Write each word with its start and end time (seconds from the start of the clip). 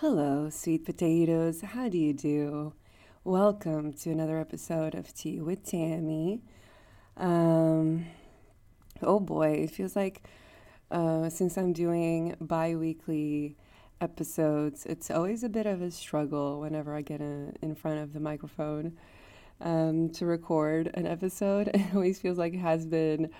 Hello, 0.00 0.50
sweet 0.50 0.84
potatoes. 0.84 1.62
How 1.62 1.88
do 1.88 1.96
you 1.96 2.12
do? 2.12 2.74
Welcome 3.24 3.94
to 3.94 4.10
another 4.10 4.38
episode 4.38 4.94
of 4.94 5.14
Tea 5.14 5.40
with 5.40 5.64
Tammy. 5.64 6.42
Um, 7.16 8.04
oh 9.00 9.20
boy, 9.20 9.52
it 9.52 9.70
feels 9.70 9.96
like 9.96 10.20
uh, 10.90 11.30
since 11.30 11.56
I'm 11.56 11.72
doing 11.72 12.36
bi 12.42 12.74
weekly 12.74 13.56
episodes, 14.02 14.84
it's 14.84 15.10
always 15.10 15.42
a 15.42 15.48
bit 15.48 15.64
of 15.64 15.80
a 15.80 15.90
struggle 15.90 16.60
whenever 16.60 16.94
I 16.94 17.00
get 17.00 17.22
a, 17.22 17.54
in 17.62 17.74
front 17.74 18.00
of 18.00 18.12
the 18.12 18.20
microphone 18.20 18.98
um, 19.62 20.10
to 20.10 20.26
record 20.26 20.90
an 20.92 21.06
episode. 21.06 21.70
It 21.74 21.94
always 21.94 22.18
feels 22.18 22.36
like 22.36 22.52
it 22.52 22.58
has 22.58 22.84
been 22.84 23.30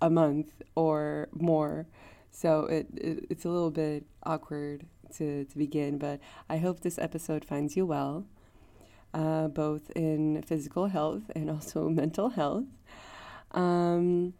a 0.00 0.08
month 0.08 0.62
or 0.76 1.28
more. 1.34 1.86
So 2.30 2.64
it, 2.64 2.86
it 2.96 3.26
it's 3.28 3.44
a 3.44 3.50
little 3.50 3.70
bit 3.70 4.06
awkward 4.22 4.86
to, 5.14 5.44
to 5.44 5.58
begin, 5.58 5.98
but 5.98 6.20
I 6.48 6.58
hope 6.58 6.80
this 6.80 6.98
episode 6.98 7.44
finds 7.44 7.76
you 7.76 7.86
well, 7.86 8.26
uh, 9.14 9.48
both 9.48 9.90
in 9.90 10.42
physical 10.42 10.86
health 10.86 11.30
and 11.34 11.50
also 11.50 11.88
mental 11.88 12.30
health. 12.30 12.64
Um, 13.52 14.34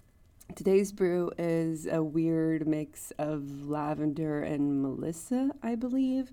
today's 0.54 0.92
brew 0.92 1.30
is 1.38 1.86
a 1.86 2.02
weird 2.02 2.66
mix 2.66 3.12
of 3.18 3.68
lavender 3.68 4.42
and 4.42 4.82
melissa, 4.82 5.50
I 5.62 5.74
believe. 5.74 6.32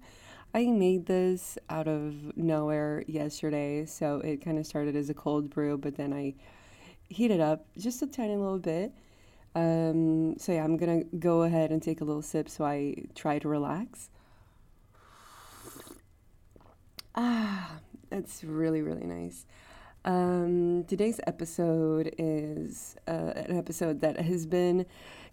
I 0.54 0.66
made 0.68 1.08
this 1.08 1.58
out 1.70 1.88
of 1.88 2.38
nowhere 2.38 3.04
yesterday, 3.08 3.86
so 3.86 4.20
it 4.20 4.44
kind 4.44 4.60
of 4.60 4.68
started 4.68 4.96
as 4.96 5.10
a 5.10 5.14
cold 5.14 5.50
brew, 5.50 5.78
but 5.78 5.96
then 5.96 6.14
I 6.14 6.36
heated 7.10 7.40
up 7.40 7.66
just 7.78 8.02
a 8.04 8.08
tiny 8.08 8.36
little 8.36 8.60
bit. 8.60 8.94
Um, 9.56 10.38
so 10.38 10.52
yeah, 10.52 10.64
I'm 10.64 10.78
gonna 10.78 11.04
go 11.04 11.44
ahead 11.44 11.72
and 11.72 11.82
take 11.82 12.02
a 12.02 12.04
little 12.04 12.22
sip 12.22 12.50
so 12.50 12.66
I 12.66 12.96
try 13.16 13.40
to 13.40 13.48
relax. 13.48 14.10
Ah, 17.16 17.78
that's 18.10 18.44
really, 18.44 18.82
really 18.82 19.06
nice. 19.06 19.46
Um, 20.06 20.84
today's 20.86 21.20
episode 21.28 22.14
is 22.18 22.96
uh, 23.08 23.34
an 23.36 23.58
episode 23.58 24.02
that 24.02 24.20
has 24.20 24.46
been 24.46 24.86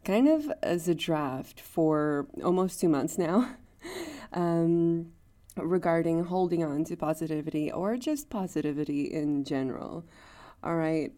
kind 0.04 0.28
of 0.28 0.52
as 0.62 0.88
a 0.88 0.94
draft 0.94 1.60
for 1.60 2.26
almost 2.44 2.80
two 2.80 2.88
months 2.88 3.18
now 3.18 3.56
um, 4.34 5.12
regarding 5.56 6.24
holding 6.24 6.62
on 6.62 6.84
to 6.84 6.96
positivity 6.96 7.72
or 7.72 7.96
just 7.96 8.28
positivity 8.28 9.04
in 9.04 9.44
general. 9.44 10.04
All 10.62 10.76
right. 10.76 11.12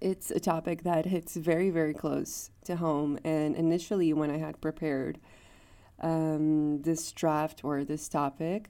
It's 0.00 0.30
a 0.30 0.40
topic 0.40 0.82
that 0.82 1.06
hits 1.06 1.36
very, 1.36 1.70
very 1.70 1.94
close 1.94 2.50
to 2.64 2.76
home. 2.76 3.18
And 3.24 3.54
initially, 3.54 4.12
when 4.12 4.30
I 4.30 4.36
had 4.36 4.60
prepared 4.60 5.18
um, 6.00 6.82
this 6.82 7.12
draft 7.12 7.62
or 7.64 7.84
this 7.84 8.08
topic, 8.08 8.68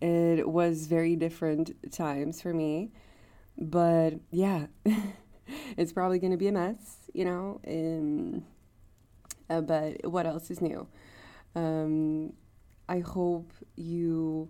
it 0.00 0.48
was 0.48 0.86
very 0.86 1.16
different 1.16 1.92
times 1.92 2.40
for 2.40 2.52
me. 2.54 2.92
But 3.58 4.14
yeah, 4.30 4.66
it's 5.76 5.92
probably 5.92 6.18
going 6.18 6.32
to 6.32 6.38
be 6.38 6.48
a 6.48 6.52
mess, 6.52 7.10
you 7.12 7.24
know. 7.24 7.60
Um, 7.66 8.44
uh, 9.48 9.60
but 9.60 10.06
what 10.10 10.26
else 10.26 10.50
is 10.50 10.60
new? 10.60 10.86
Um, 11.54 12.32
I 12.88 13.00
hope 13.00 13.52
you 13.76 14.48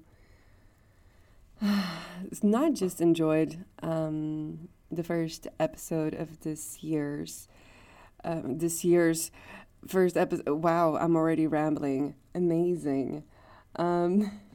not 2.42 2.74
just 2.74 3.00
enjoyed 3.00 3.64
um, 3.82 4.68
the 4.90 5.02
first 5.02 5.46
episode 5.58 6.14
of 6.14 6.40
this 6.40 6.82
year's 6.82 7.48
um, 8.24 8.58
this 8.58 8.84
year's 8.84 9.30
first 9.86 10.16
episode. 10.16 10.50
Wow, 10.50 10.96
I'm 10.96 11.16
already 11.16 11.46
rambling. 11.46 12.14
Amazing. 12.34 13.24
Um, 13.76 14.40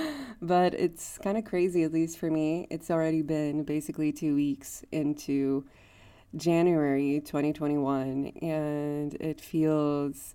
but 0.42 0.74
it's 0.74 1.18
kind 1.18 1.36
of 1.36 1.44
crazy, 1.44 1.82
at 1.82 1.92
least 1.92 2.18
for 2.18 2.30
me. 2.30 2.66
It's 2.70 2.90
already 2.90 3.22
been 3.22 3.64
basically 3.64 4.12
two 4.12 4.34
weeks 4.34 4.84
into 4.92 5.64
January 6.36 7.20
2021, 7.24 8.32
and 8.40 9.14
it 9.14 9.40
feels 9.40 10.34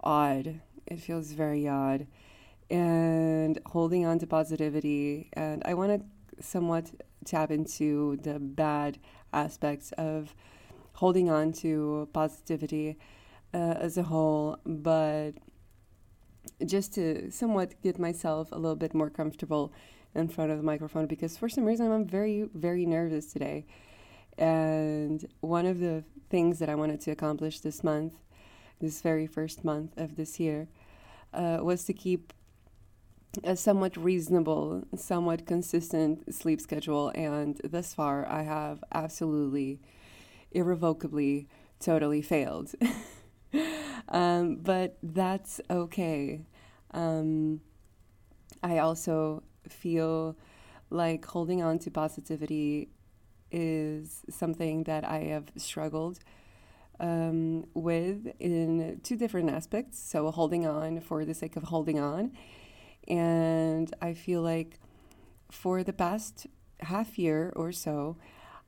odd. 0.00 0.60
It 0.86 1.00
feels 1.00 1.32
very 1.32 1.68
odd. 1.68 2.06
And 2.70 3.58
holding 3.66 4.04
on 4.04 4.18
to 4.18 4.26
positivity, 4.26 5.30
and 5.32 5.62
I 5.64 5.74
want 5.74 6.02
to 6.02 6.42
somewhat 6.42 6.90
tap 7.24 7.50
into 7.50 8.18
the 8.22 8.38
bad 8.38 8.98
aspects 9.32 9.92
of 9.92 10.34
holding 10.94 11.30
on 11.30 11.52
to 11.52 12.08
positivity 12.12 12.98
uh, 13.54 13.74
as 13.78 13.96
a 13.96 14.02
whole, 14.02 14.58
but 14.66 15.32
just 16.64 16.94
to 16.94 17.30
somewhat 17.30 17.74
get 17.82 17.98
myself 17.98 18.52
a 18.52 18.56
little 18.56 18.76
bit 18.76 18.94
more 18.94 19.10
comfortable 19.10 19.72
in 20.14 20.28
front 20.28 20.50
of 20.50 20.56
the 20.56 20.64
microphone 20.64 21.06
because 21.06 21.36
for 21.36 21.48
some 21.48 21.64
reason 21.64 21.90
I'm 21.90 22.06
very, 22.06 22.48
very 22.54 22.86
nervous 22.86 23.32
today. 23.32 23.66
And 24.36 25.26
one 25.40 25.66
of 25.66 25.80
the 25.80 26.04
things 26.30 26.58
that 26.60 26.68
I 26.68 26.74
wanted 26.74 27.00
to 27.02 27.10
accomplish 27.10 27.60
this 27.60 27.82
month, 27.82 28.14
this 28.80 29.00
very 29.02 29.26
first 29.26 29.64
month 29.64 29.96
of 29.96 30.16
this 30.16 30.38
year, 30.38 30.68
uh, 31.34 31.58
was 31.60 31.84
to 31.84 31.92
keep 31.92 32.32
a 33.44 33.56
somewhat 33.56 33.96
reasonable, 33.96 34.84
somewhat 34.96 35.46
consistent 35.46 36.34
sleep 36.34 36.60
schedule. 36.60 37.10
And 37.14 37.60
thus 37.64 37.94
far, 37.94 38.26
I 38.28 38.42
have 38.42 38.82
absolutely, 38.92 39.80
irrevocably, 40.52 41.48
totally 41.80 42.22
failed. 42.22 42.74
um, 44.08 44.56
but 44.56 44.98
that's 45.02 45.60
okay. 45.70 46.40
Um, 46.92 47.60
I 48.62 48.78
also 48.78 49.42
feel 49.68 50.36
like 50.90 51.24
holding 51.24 51.62
on 51.62 51.78
to 51.80 51.90
positivity 51.90 52.88
is 53.50 54.22
something 54.28 54.84
that 54.84 55.04
I 55.04 55.20
have 55.24 55.50
struggled 55.56 56.18
um, 57.00 57.66
with 57.74 58.32
in 58.40 59.00
two 59.02 59.16
different 59.16 59.50
aspects. 59.50 59.98
So, 59.98 60.30
holding 60.30 60.66
on 60.66 61.00
for 61.00 61.24
the 61.24 61.34
sake 61.34 61.56
of 61.56 61.64
holding 61.64 61.98
on. 61.98 62.32
And 63.06 63.94
I 64.02 64.14
feel 64.14 64.42
like 64.42 64.78
for 65.50 65.82
the 65.82 65.92
past 65.92 66.46
half 66.80 67.18
year 67.18 67.52
or 67.56 67.72
so, 67.72 68.16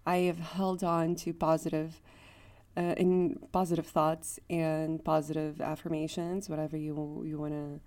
I 0.07 0.19
have 0.19 0.39
held 0.39 0.83
on 0.83 1.15
to 1.17 1.35
positive 1.35 2.01
uh, 2.77 2.95
in 2.97 3.39
positive 3.53 3.87
thoughts 3.87 4.39
and 4.49 5.05
positive 5.05 5.61
affirmations, 5.61 6.49
whatever 6.49 6.77
you 6.77 7.23
you 7.27 7.39
want 7.39 7.53
to 7.53 7.81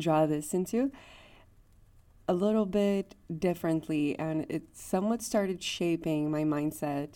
draw 0.00 0.26
this 0.26 0.54
into, 0.54 0.90
a 2.28 2.34
little 2.34 2.66
bit 2.66 3.14
differently, 3.38 4.18
and 4.18 4.46
it 4.48 4.62
somewhat 4.72 5.22
started 5.22 5.62
shaping 5.62 6.30
my 6.30 6.44
mindset 6.44 7.14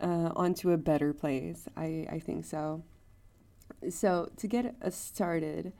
uh, 0.00 0.30
onto 0.36 0.70
a 0.70 0.76
better 0.76 1.12
place. 1.12 1.66
I 1.76 2.06
I 2.10 2.18
think 2.20 2.44
so. 2.44 2.82
So 3.90 4.30
to 4.36 4.46
get 4.46 4.74
us 4.82 4.96
started. 4.96 5.72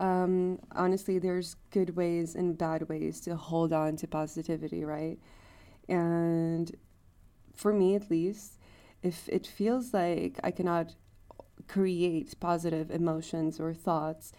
Um, 0.00 0.60
honestly, 0.72 1.18
there's 1.18 1.56
good 1.70 1.94
ways 1.94 2.34
and 2.34 2.56
bad 2.56 2.88
ways 2.88 3.20
to 3.20 3.36
hold 3.36 3.70
on 3.70 3.96
to 3.96 4.06
positivity, 4.06 4.82
right? 4.82 5.18
And 5.90 6.74
for 7.54 7.72
me, 7.74 7.94
at 7.94 8.10
least, 8.10 8.58
if 9.02 9.28
it 9.28 9.46
feels 9.46 9.94
like 9.94 10.38
I 10.42 10.50
cannot 10.50 10.94
create 11.68 12.38
positive 12.40 12.90
emotions 12.90 13.60
or 13.60 13.72
thoughts, 13.72 14.32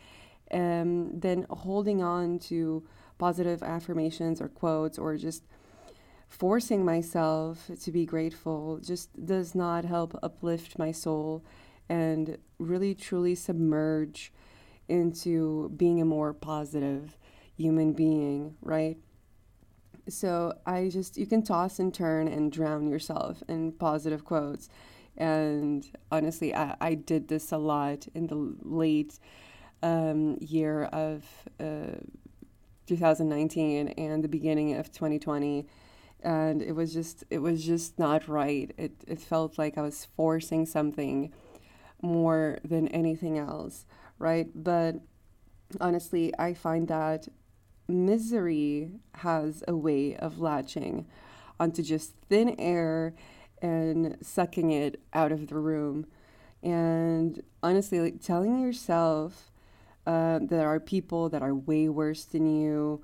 um, 0.52 1.20
then 1.20 1.46
holding 1.50 2.04
on 2.04 2.40
to 2.40 2.84
positive 3.18 3.64
affirmations 3.64 4.42
or 4.42 4.50
quotes 4.50 4.98
or 4.98 5.16
just 5.18 5.44
forcing 6.28 6.84
myself 6.84 7.70
to 7.82 7.92
be 7.92 8.06
grateful 8.06 8.80
just 8.80 9.10
does 9.26 9.54
not 9.54 9.86
help 9.86 10.18
uplift 10.24 10.80
my 10.80 10.92
soul 10.92 11.44
and 11.90 12.38
really 12.58 12.96
truly 12.96 13.36
submerge 13.36 14.32
into 14.88 15.70
being 15.76 16.02
a 16.02 16.06
more 16.06 16.34
positive 16.34 17.18
human 17.58 17.94
being, 17.94 18.56
right? 18.62 18.98
So 20.08 20.54
I 20.66 20.90
just, 20.90 21.18
you 21.18 21.26
can 21.26 21.44
toss 21.44 21.80
and 21.80 21.94
turn 21.94 22.28
and 22.28 22.52
drown 22.52 22.90
yourself 22.90 23.44
in 23.48 23.72
positive 23.74 24.26
quotes. 24.26 24.70
And 25.18 25.86
honestly, 26.12 26.56
I, 26.56 26.76
I 26.82 26.94
did 26.96 27.28
this 27.28 27.52
a 27.52 27.58
lot 27.58 28.08
in 28.14 28.28
the 28.28 28.56
late 28.62 29.20
um, 29.84 30.38
year 30.40 30.86
of 30.86 31.24
uh, 31.60 31.98
2019 32.88 33.90
and 33.90 34.24
the 34.24 34.28
beginning 34.28 34.76
of 34.76 34.92
2020 34.92 35.68
and 36.24 36.62
it 36.62 36.74
was 36.74 36.94
just 36.94 37.24
it 37.30 37.40
was 37.40 37.66
just 37.66 37.98
not 37.98 38.28
right. 38.28 38.72
It 38.78 38.92
it 39.08 39.20
felt 39.20 39.58
like 39.58 39.78
i 39.78 39.82
was 39.82 40.06
forcing 40.16 40.66
something 40.66 41.34
more 42.02 42.60
than 42.64 42.88
anything 42.90 43.38
else 43.38 43.86
right? 44.20 44.48
But 44.54 44.96
honestly 45.80 46.34
i 46.38 46.54
find 46.54 46.90
that 46.90 47.28
misery 47.92 48.92
has 49.16 49.64
a 49.68 49.76
way 49.76 50.16
of 50.16 50.40
latching 50.40 51.06
onto 51.60 51.84
just 51.84 52.14
thin 52.30 52.56
air 52.60 53.14
and 53.62 54.18
sucking 54.22 54.72
it 54.72 55.00
out 55.14 55.32
of 55.32 55.48
the 55.48 55.58
room. 55.58 56.06
And 56.64 57.42
honestly, 57.62 58.00
like 58.00 58.22
telling 58.22 58.60
yourself 58.60 59.52
Uh, 60.08 60.40
there 60.42 60.68
are 60.68 60.80
people 60.80 61.30
that 61.30 61.44
are 61.44 61.54
way 61.54 61.88
worse 61.88 62.26
than 62.26 62.48
you, 62.48 63.04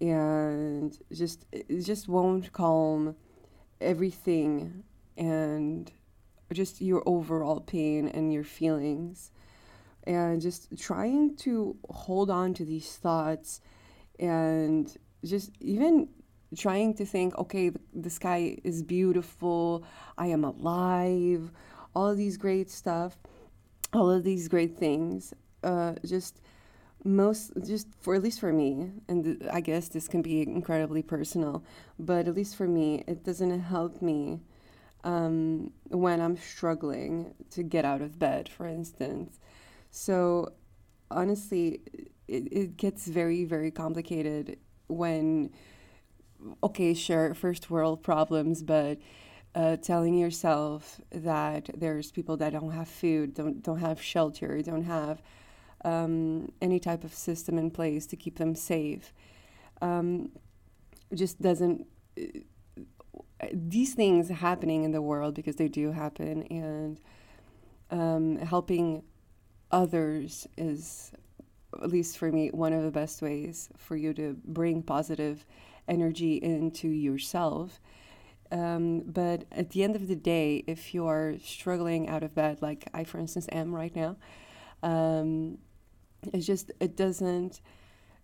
and 0.00 0.98
just 1.12 1.46
it 1.52 1.86
just 1.86 2.08
won't 2.08 2.50
calm 2.52 3.14
everything 3.80 4.82
and 5.16 5.92
just 6.52 6.80
your 6.80 7.00
overall 7.06 7.60
pain 7.60 8.08
and 8.08 8.32
your 8.32 8.42
feelings 8.44 9.30
and 10.04 10.42
just 10.42 10.76
trying 10.76 11.36
to 11.36 11.76
hold 11.88 12.28
on 12.28 12.52
to 12.54 12.64
these 12.64 12.96
thoughts 12.96 13.60
and 14.22 14.96
just 15.24 15.50
even 15.60 16.08
trying 16.56 16.94
to 16.94 17.04
think 17.04 17.36
okay 17.38 17.70
the, 17.94 18.10
sky 18.10 18.56
is 18.62 18.82
beautiful 18.82 19.84
i 20.16 20.26
am 20.26 20.44
alive 20.44 21.50
all 21.94 22.08
of 22.08 22.16
these 22.16 22.36
great 22.36 22.70
stuff 22.70 23.18
all 23.92 24.10
of 24.10 24.22
these 24.24 24.48
great 24.48 24.76
things 24.78 25.34
uh, 25.64 25.94
just 26.04 26.40
most 27.04 27.52
just 27.66 27.88
for 28.00 28.14
at 28.14 28.22
least 28.22 28.38
for 28.38 28.52
me 28.52 28.92
and 29.08 29.24
th- 29.24 29.38
i 29.52 29.60
guess 29.60 29.88
this 29.88 30.06
can 30.06 30.22
be 30.22 30.40
incredibly 30.42 31.02
personal 31.02 31.64
but 31.98 32.28
at 32.28 32.34
least 32.34 32.54
for 32.54 32.68
me 32.68 33.02
it 33.08 33.24
doesn't 33.24 33.60
help 33.60 34.00
me 34.00 34.40
um, 35.04 35.72
when 35.88 36.20
i'm 36.20 36.36
struggling 36.36 37.34
to 37.50 37.62
get 37.62 37.84
out 37.84 38.00
of 38.00 38.18
bed 38.18 38.48
for 38.48 38.66
instance. 38.66 39.40
So 39.90 40.52
honestly, 41.10 41.80
it, 42.32 42.48
it 42.52 42.76
gets 42.76 43.06
very, 43.06 43.44
very 43.44 43.70
complicated 43.70 44.58
when, 44.88 45.50
okay, 46.62 46.94
sure, 46.94 47.34
first 47.34 47.70
world 47.70 48.02
problems, 48.02 48.62
but 48.62 48.98
uh, 49.54 49.76
telling 49.76 50.14
yourself 50.14 51.00
that 51.10 51.68
there's 51.76 52.10
people 52.10 52.36
that 52.38 52.52
don't 52.52 52.72
have 52.72 52.88
food, 52.88 53.34
don't, 53.34 53.62
don't 53.62 53.80
have 53.80 54.00
shelter, 54.00 54.62
don't 54.62 54.84
have 54.84 55.22
um, 55.84 56.50
any 56.62 56.78
type 56.78 57.04
of 57.04 57.12
system 57.12 57.58
in 57.58 57.70
place 57.70 58.06
to 58.06 58.16
keep 58.16 58.38
them 58.38 58.54
safe, 58.54 59.12
um, 59.82 60.30
just 61.14 61.40
doesn't. 61.42 61.86
Uh, 62.18 63.46
these 63.52 63.94
things 63.94 64.28
happening 64.28 64.84
in 64.84 64.92
the 64.92 65.02
world 65.02 65.34
because 65.34 65.56
they 65.56 65.68
do 65.68 65.90
happen, 65.90 66.44
and 66.44 67.00
um, 67.90 68.38
helping 68.38 69.02
others 69.72 70.46
is, 70.56 71.12
at 71.82 71.90
least 71.90 72.18
for 72.18 72.30
me, 72.30 72.48
one 72.50 72.72
of 72.72 72.82
the 72.82 72.90
best 72.90 73.22
ways 73.22 73.68
for 73.76 73.96
you 73.96 74.12
to 74.14 74.36
bring 74.44 74.82
positive 74.82 75.44
energy 75.88 76.36
into 76.36 76.88
yourself. 76.88 77.80
Um, 78.50 79.00
but 79.00 79.44
at 79.50 79.70
the 79.70 79.82
end 79.82 79.96
of 79.96 80.08
the 80.08 80.16
day, 80.16 80.64
if 80.66 80.92
you 80.94 81.06
are 81.06 81.34
struggling 81.42 82.08
out 82.08 82.22
of 82.22 82.34
bed, 82.34 82.60
like 82.60 82.88
I, 82.92 83.04
for 83.04 83.18
instance, 83.18 83.46
am 83.50 83.74
right 83.74 83.94
now, 83.96 84.16
um, 84.82 85.58
it's 86.32 86.46
just 86.46 86.70
it 86.80 86.96
doesn't 86.96 87.60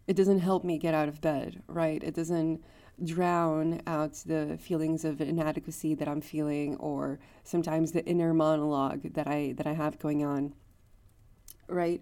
it 0.07 0.17
doesn't 0.17 0.41
help 0.41 0.65
me 0.65 0.79
get 0.79 0.95
out 0.95 1.09
of 1.09 1.21
bed, 1.21 1.63
right? 1.67 2.03
It 2.03 2.15
doesn't 2.15 2.63
drown 3.05 3.81
out 3.87 4.15
the 4.27 4.59
feelings 4.61 5.05
of 5.05 5.21
inadequacy 5.21 5.95
that 5.95 6.09
I'm 6.09 6.21
feeling, 6.21 6.77
or 6.77 7.19
sometimes 7.45 7.93
the 7.93 8.05
inner 8.05 8.35
monologue 8.35 9.15
that 9.15 9.27
I 9.27 9.55
that 9.57 9.67
I 9.67 9.73
have 9.73 9.99
going 9.99 10.25
on 10.25 10.55
right? 11.69 12.01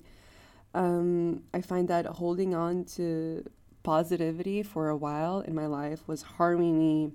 Um, 0.76 1.42
I 1.54 1.62
find 1.62 1.88
that 1.88 2.04
holding 2.04 2.54
on 2.54 2.84
to 2.96 3.42
positivity 3.82 4.62
for 4.62 4.90
a 4.90 4.96
while 4.96 5.40
in 5.40 5.54
my 5.54 5.64
life 5.64 6.06
was 6.06 6.20
harming 6.20 6.78
me 6.78 7.12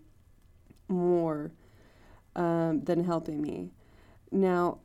more 0.88 1.52
um, 2.36 2.84
than 2.84 3.04
helping 3.04 3.40
me. 3.40 3.70
Now, 4.32 4.80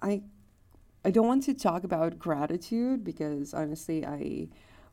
I 0.00 0.22
I 1.04 1.10
don't 1.10 1.26
want 1.26 1.42
to 1.44 1.54
talk 1.54 1.84
about 1.84 2.18
gratitude 2.18 3.04
because 3.04 3.52
honestly, 3.52 4.06
I 4.06 4.48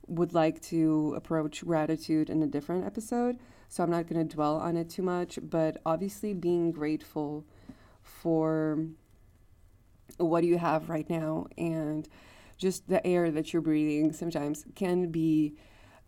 would 0.08 0.34
like 0.34 0.62
to 0.64 1.14
approach 1.16 1.64
gratitude 1.64 2.30
in 2.30 2.44
a 2.44 2.48
different 2.48 2.86
episode, 2.86 3.38
so 3.70 3.84
I'm 3.84 3.90
not 3.90 4.08
going 4.08 4.28
to 4.28 4.36
dwell 4.36 4.58
on 4.58 4.76
it 4.76 4.90
too 4.90 5.02
much. 5.02 5.40
But 5.42 5.78
obviously, 5.86 6.34
being 6.34 6.74
grateful 6.74 7.46
for 8.04 8.86
what 10.18 10.44
you 10.44 10.58
have 10.58 10.90
right 10.90 11.10
now 11.10 11.48
and 11.58 12.10
just 12.58 12.88
the 12.88 13.06
air 13.06 13.32
that 13.32 13.54
you're 13.54 13.62
breathing 13.62 14.14
sometimes 14.14 14.66
can 14.76 15.12
be 15.12 15.56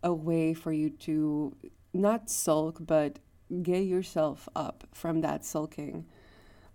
a 0.04 0.14
way 0.14 0.54
for 0.54 0.72
you 0.72 0.90
to 0.90 1.56
not 1.94 2.30
sulk 2.30 2.78
but 2.80 3.20
get 3.62 3.82
yourself 3.82 4.50
up 4.56 4.86
from 4.92 5.22
that 5.22 5.46
sulking. 5.46 6.06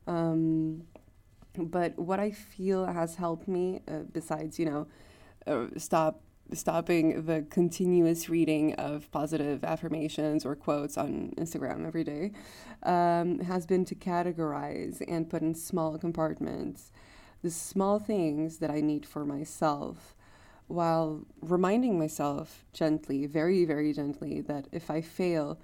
Um, 0.07 0.85
but 1.57 1.99
what 1.99 2.21
i 2.21 2.31
feel 2.31 2.87
has 2.87 3.17
helped 3.17 3.49
me 3.49 3.81
uh, 3.89 4.01
besides 4.13 4.59
you 4.59 4.67
know 4.67 4.87
uh, 5.47 5.67
stop 5.77 6.23
stopping 6.53 7.27
the 7.27 7.47
continuous 7.49 8.29
reading 8.29 8.75
of 8.75 9.11
positive 9.13 9.63
affirmations 9.63 10.45
or 10.45 10.57
quotes 10.57 10.99
on 10.99 11.33
Instagram 11.39 11.87
every 11.87 12.03
day 12.03 12.33
um, 12.83 13.39
has 13.41 13.67
been 13.67 13.85
to 13.85 13.95
categorize 13.95 15.01
and 15.07 15.31
put 15.31 15.43
in 15.43 15.55
small 15.55 15.97
compartments 15.97 16.91
the 17.43 17.51
small 17.51 17.99
things 17.99 18.59
that 18.59 18.71
I 18.71 18.81
need 18.81 19.07
for 19.07 19.25
myself 19.25 20.15
while 20.71 21.27
reminding 21.43 21.99
myself 21.99 22.65
gently, 22.73 23.27
very, 23.27 23.65
very 23.65 23.93
gently, 23.93 24.41
that 24.43 24.69
if 24.71 24.89
I 24.89 25.01
fail, 25.01 25.59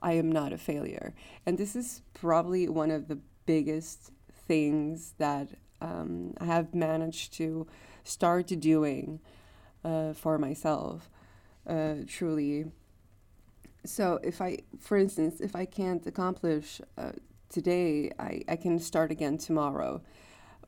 I 0.00 0.14
am 0.14 0.32
not 0.32 0.52
a 0.52 0.58
failure. 0.58 1.14
And 1.46 1.56
this 1.56 1.76
is 1.76 2.02
probably 2.12 2.68
one 2.68 2.90
of 2.90 3.06
the 3.06 3.20
biggest 3.46 4.10
things 4.48 5.14
that 5.18 5.50
um, 5.80 6.34
I 6.40 6.46
have 6.46 6.74
managed 6.74 7.34
to 7.34 7.68
start 8.02 8.48
doing 8.48 9.20
uh, 9.84 10.12
for 10.12 10.38
myself, 10.38 11.08
uh, 11.66 11.94
truly. 12.08 12.64
So, 13.84 14.18
if 14.24 14.40
I, 14.40 14.58
for 14.80 14.98
instance, 14.98 15.40
if 15.40 15.54
I 15.54 15.66
can't 15.66 16.04
accomplish 16.04 16.80
uh, 16.96 17.12
today, 17.48 18.10
I, 18.18 18.42
I 18.48 18.56
can 18.56 18.80
start 18.80 19.12
again 19.12 19.38
tomorrow 19.38 20.02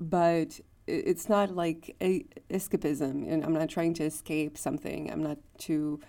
but 0.00 0.58
it's 0.86 1.28
not 1.28 1.54
like 1.54 1.94
a 2.00 2.24
escapism 2.50 3.30
and 3.30 3.44
i'm 3.44 3.52
not 3.52 3.68
trying 3.68 3.94
to 3.94 4.02
escape 4.02 4.58
something. 4.58 5.10
I'm 5.12 5.22
not 5.22 5.38
to 5.58 6.00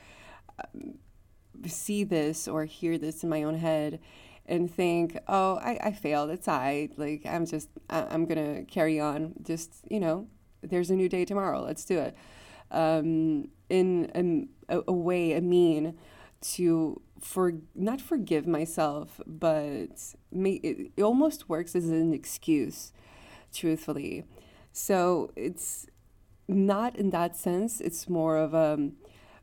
um, 0.64 0.96
see 1.68 2.04
this 2.04 2.48
or 2.48 2.66
hear 2.66 2.98
this 2.98 3.24
in 3.24 3.30
my 3.30 3.44
own 3.44 3.56
head 3.56 4.00
and 4.48 4.74
think 4.74 5.18
oh 5.28 5.58
i, 5.58 5.78
I 5.84 5.92
failed. 5.92 6.32
It's 6.32 6.48
i. 6.48 6.90
Like 6.98 7.24
i'm 7.26 7.46
just 7.46 7.70
i'm 7.90 8.26
gonna 8.26 8.64
carry 8.64 9.00
on. 9.00 9.34
Just 9.44 9.84
you 9.90 10.00
know 10.00 10.28
there's 10.64 10.90
a 10.90 10.96
new 10.96 11.10
day 11.10 11.26
tomorrow. 11.26 11.62
Let's 11.62 11.86
do 11.86 12.00
it. 12.00 12.16
Um, 12.72 13.50
in 13.70 14.48
a, 14.70 14.82
a 14.88 14.94
way 14.94 15.34
a 15.34 15.42
mean 15.42 15.98
to 16.42 17.02
for 17.20 17.54
not 17.76 18.02
forgive 18.02 18.48
myself 18.48 19.22
but 19.28 20.16
may, 20.32 20.54
it, 20.54 20.92
it 20.98 21.04
almost 21.04 21.48
works 21.48 21.76
as 21.76 21.88
an 21.88 22.14
excuse 22.14 22.92
truthfully. 23.54 24.24
So 24.72 25.32
it's 25.36 25.88
not 26.48 26.96
in 26.96 27.10
that 27.12 27.36
sense, 27.36 27.82
it's 27.82 28.10
more 28.10 28.38
of 28.38 28.54
a 28.54 28.74
um, 28.74 28.94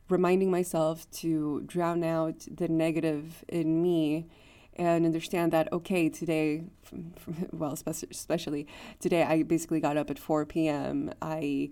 reminding 0.08 0.50
myself 0.50 1.10
to 1.10 1.62
drown 1.66 2.02
out 2.02 2.46
the 2.50 2.68
negative 2.68 3.44
in 3.48 3.82
me 3.82 4.26
and 4.76 5.04
understand 5.04 5.52
that 5.52 5.70
okay 5.72 6.08
today 6.08 6.64
well 7.52 7.76
especially 7.86 8.66
today 9.00 9.22
i 9.22 9.42
basically 9.42 9.80
got 9.80 9.96
up 9.96 10.10
at 10.10 10.18
4 10.18 10.46
p.m 10.46 11.12
i 11.20 11.70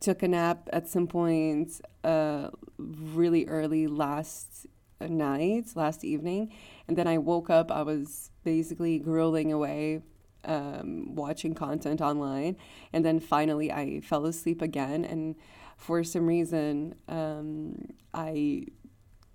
took 0.00 0.22
a 0.22 0.28
nap 0.28 0.68
at 0.72 0.88
some 0.88 1.06
point 1.06 1.80
uh, 2.04 2.48
really 2.78 3.46
early 3.46 3.86
last 3.86 4.66
night 5.00 5.66
last 5.74 6.04
evening 6.04 6.52
and 6.86 6.96
then 6.96 7.06
i 7.06 7.18
woke 7.18 7.50
up 7.50 7.70
i 7.72 7.82
was 7.82 8.30
basically 8.44 8.98
grueling 8.98 9.52
away 9.52 10.02
um, 10.44 11.14
watching 11.14 11.54
content 11.54 12.00
online. 12.00 12.56
And 12.92 13.04
then 13.04 13.20
finally, 13.20 13.72
I 13.72 14.00
fell 14.00 14.26
asleep 14.26 14.62
again. 14.62 15.04
And 15.04 15.36
for 15.76 16.04
some 16.04 16.26
reason, 16.26 16.94
um, 17.08 17.88
I 18.12 18.66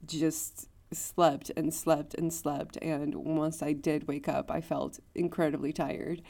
just 0.06 0.68
slept 0.94 1.52
and 1.56 1.74
slept 1.74 2.14
and 2.14 2.34
slept. 2.34 2.78
And 2.78 3.16
once 3.16 3.62
I 3.62 3.74
did 3.74 4.08
wake 4.08 4.28
up, 4.28 4.52
I 4.52 4.62
felt 4.62 5.00
incredibly 5.14 5.74
tired. 5.74 6.22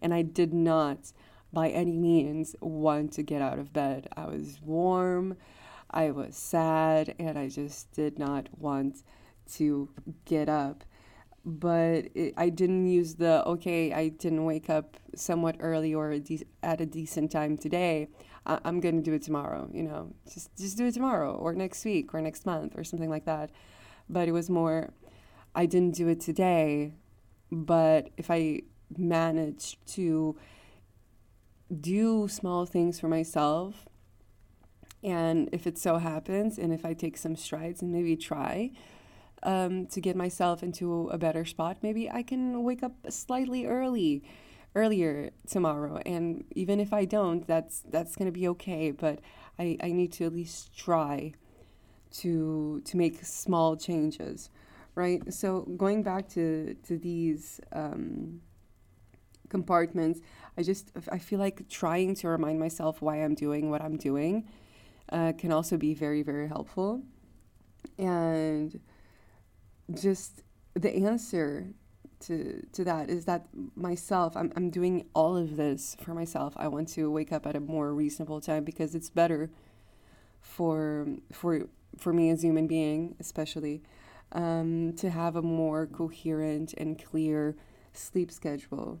And 0.00 0.12
I 0.12 0.22
did 0.22 0.52
not, 0.52 1.12
by 1.52 1.68
any 1.70 1.96
means, 1.96 2.54
want 2.60 3.12
to 3.14 3.22
get 3.22 3.40
out 3.40 3.58
of 3.58 3.72
bed. 3.72 4.08
I 4.16 4.26
was 4.26 4.60
warm, 4.62 5.36
I 5.90 6.10
was 6.10 6.36
sad, 6.36 7.14
and 7.18 7.38
I 7.38 7.48
just 7.48 7.92
did 7.92 8.18
not 8.18 8.48
want 8.58 9.02
to 9.54 9.88
get 10.24 10.48
up 10.48 10.84
but 11.44 12.06
it, 12.14 12.34
I 12.36 12.48
didn't 12.48 12.86
use 12.86 13.16
the 13.16 13.46
okay. 13.46 13.92
I 13.92 14.08
didn't 14.08 14.44
wake 14.44 14.70
up 14.70 14.96
somewhat 15.14 15.56
early 15.60 15.94
or 15.94 16.10
a 16.10 16.20
de- 16.20 16.46
at 16.62 16.80
a 16.80 16.86
decent 16.86 17.30
time 17.30 17.56
today. 17.56 18.08
I- 18.46 18.60
I'm 18.64 18.80
gonna 18.80 19.02
do 19.02 19.12
it 19.12 19.22
tomorrow. 19.22 19.68
You 19.72 19.82
know, 19.84 20.12
just 20.32 20.56
just 20.56 20.76
do 20.78 20.86
it 20.86 20.94
tomorrow 20.94 21.34
or 21.34 21.54
next 21.54 21.84
week 21.84 22.14
or 22.14 22.20
next 22.20 22.46
month 22.46 22.74
or 22.76 22.84
something 22.84 23.10
like 23.10 23.24
that. 23.26 23.50
But 24.08 24.28
it 24.28 24.32
was 24.32 24.50
more, 24.50 24.90
I 25.54 25.66
didn't 25.66 25.94
do 25.94 26.08
it 26.08 26.20
today, 26.20 26.94
but 27.50 28.10
if 28.16 28.30
I 28.30 28.62
managed 28.96 29.86
to 29.94 30.36
do 31.80 32.28
small 32.28 32.66
things 32.66 33.00
for 33.00 33.08
myself 33.08 33.86
And 35.02 35.50
if 35.52 35.66
it 35.66 35.76
so 35.78 35.98
happens, 35.98 36.58
and 36.58 36.72
if 36.72 36.84
I 36.84 36.94
take 36.94 37.16
some 37.16 37.36
strides 37.36 37.82
and 37.82 37.92
maybe 37.92 38.16
try 38.16 38.70
um, 39.44 39.86
to 39.86 40.00
get 40.00 40.16
myself 40.16 40.62
into 40.62 41.08
a 41.10 41.18
better 41.18 41.44
spot, 41.44 41.78
maybe 41.82 42.10
I 42.10 42.22
can 42.22 42.62
wake 42.62 42.82
up 42.82 42.92
slightly 43.10 43.66
early, 43.66 44.22
earlier 44.74 45.30
tomorrow. 45.46 46.00
And 46.04 46.44
even 46.52 46.80
if 46.80 46.92
I 46.92 47.04
don't, 47.04 47.46
that's 47.46 47.82
that's 47.90 48.16
gonna 48.16 48.32
be 48.32 48.48
okay. 48.48 48.90
But 48.90 49.20
I, 49.58 49.76
I 49.82 49.92
need 49.92 50.12
to 50.14 50.24
at 50.24 50.32
least 50.32 50.76
try 50.76 51.34
to 52.12 52.80
to 52.84 52.96
make 52.96 53.24
small 53.24 53.76
changes, 53.76 54.50
right? 54.94 55.32
So 55.32 55.62
going 55.76 56.02
back 56.02 56.28
to 56.30 56.74
to 56.86 56.98
these 56.98 57.60
um, 57.72 58.40
compartments, 59.50 60.20
I 60.56 60.62
just 60.62 60.90
I 61.12 61.18
feel 61.18 61.38
like 61.38 61.68
trying 61.68 62.14
to 62.16 62.28
remind 62.28 62.58
myself 62.58 63.02
why 63.02 63.16
I'm 63.16 63.34
doing 63.34 63.70
what 63.70 63.82
I'm 63.82 63.96
doing 63.96 64.48
uh, 65.10 65.32
can 65.36 65.52
also 65.52 65.76
be 65.76 65.92
very 65.92 66.22
very 66.22 66.48
helpful, 66.48 67.02
and 67.98 68.80
just 69.92 70.42
the 70.74 70.94
answer 70.94 71.68
to 72.20 72.64
to 72.72 72.84
that 72.84 73.10
is 73.10 73.24
that 73.26 73.46
myself 73.76 74.36
I'm 74.36 74.52
I'm 74.56 74.70
doing 74.70 75.06
all 75.14 75.36
of 75.36 75.56
this 75.56 75.96
for 76.02 76.14
myself. 76.14 76.54
I 76.56 76.68
want 76.68 76.88
to 76.90 77.10
wake 77.10 77.32
up 77.32 77.46
at 77.46 77.56
a 77.56 77.60
more 77.60 77.92
reasonable 77.92 78.40
time 78.40 78.64
because 78.64 78.94
it's 78.94 79.10
better 79.10 79.50
for 80.40 81.06
for 81.32 81.66
for 81.98 82.12
me 82.12 82.30
as 82.30 82.42
a 82.42 82.48
human 82.48 82.66
being, 82.66 83.14
especially, 83.20 83.82
um, 84.32 84.94
to 84.94 85.10
have 85.10 85.36
a 85.36 85.42
more 85.42 85.86
coherent 85.86 86.74
and 86.74 87.02
clear 87.02 87.56
sleep 87.92 88.30
schedule. 88.30 89.00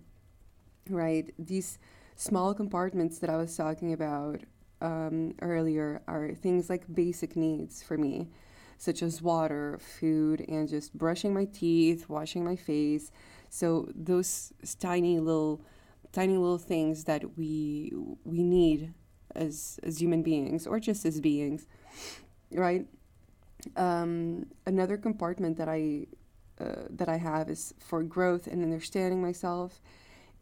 Right, 0.90 1.32
these 1.38 1.78
small 2.16 2.52
compartments 2.54 3.18
that 3.20 3.30
I 3.30 3.36
was 3.36 3.56
talking 3.56 3.92
about 3.92 4.40
um, 4.82 5.34
earlier 5.40 6.02
are 6.06 6.34
things 6.34 6.68
like 6.68 6.84
basic 6.94 7.36
needs 7.36 7.82
for 7.82 7.96
me, 7.96 8.28
such 8.78 9.02
as 9.02 9.22
water, 9.22 9.78
food, 9.78 10.44
and 10.48 10.68
just 10.68 10.96
brushing 10.96 11.32
my 11.34 11.44
teeth, 11.46 12.08
washing 12.08 12.44
my 12.44 12.56
face. 12.56 13.10
So 13.50 13.88
those 13.94 14.52
tiny 14.80 15.18
little, 15.20 15.60
tiny 16.12 16.36
little 16.36 16.58
things 16.58 17.04
that 17.04 17.36
we 17.36 17.92
we 18.24 18.42
need 18.42 18.94
as 19.34 19.78
as 19.82 20.00
human 20.00 20.22
beings 20.22 20.66
or 20.66 20.80
just 20.80 21.04
as 21.04 21.20
beings, 21.20 21.66
right? 22.52 22.86
Um, 23.76 24.46
another 24.66 24.96
compartment 24.96 25.56
that 25.56 25.68
I 25.68 26.06
uh, 26.60 26.84
that 26.90 27.08
I 27.08 27.16
have 27.16 27.48
is 27.48 27.74
for 27.78 28.02
growth 28.02 28.46
and 28.46 28.62
understanding 28.62 29.22
myself, 29.22 29.80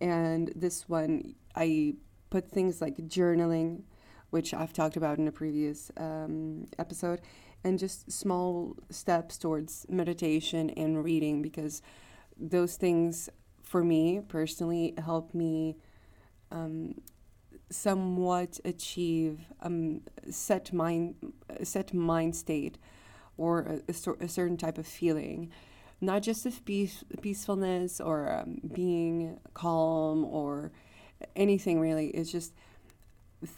and 0.00 0.52
this 0.56 0.88
one 0.88 1.34
I 1.54 1.94
put 2.30 2.50
things 2.50 2.80
like 2.80 2.96
journaling, 3.08 3.82
which 4.30 4.54
I've 4.54 4.72
talked 4.72 4.96
about 4.96 5.18
in 5.18 5.28
a 5.28 5.32
previous 5.32 5.90
um, 5.96 6.66
episode, 6.78 7.20
and 7.64 7.78
just 7.78 8.10
small 8.10 8.76
steps 8.90 9.38
towards 9.38 9.86
meditation 9.88 10.70
and 10.70 11.04
reading 11.04 11.42
because 11.42 11.82
those 12.38 12.76
things 12.76 13.28
for 13.62 13.84
me 13.84 14.20
personally 14.26 14.94
help 15.04 15.32
me 15.34 15.76
um, 16.50 17.00
somewhat 17.70 18.60
achieve 18.64 19.40
um, 19.62 20.02
set 20.30 20.72
mind 20.72 21.14
set 21.62 21.94
mind 21.94 22.36
state 22.36 22.76
or 23.38 23.60
a, 23.60 23.92
a, 23.92 24.24
a, 24.24 24.28
certain 24.28 24.58
type 24.58 24.76
of 24.76 24.86
feeling. 24.86 25.50
Not 26.00 26.22
just 26.22 26.44
of 26.44 26.62
peace, 26.66 27.02
peacefulness 27.22 28.00
or 28.00 28.30
um, 28.30 28.60
being 28.74 29.38
calm 29.54 30.24
or 30.24 30.70
anything 31.34 31.80
really. 31.80 32.08
It's 32.08 32.30
just 32.30 32.52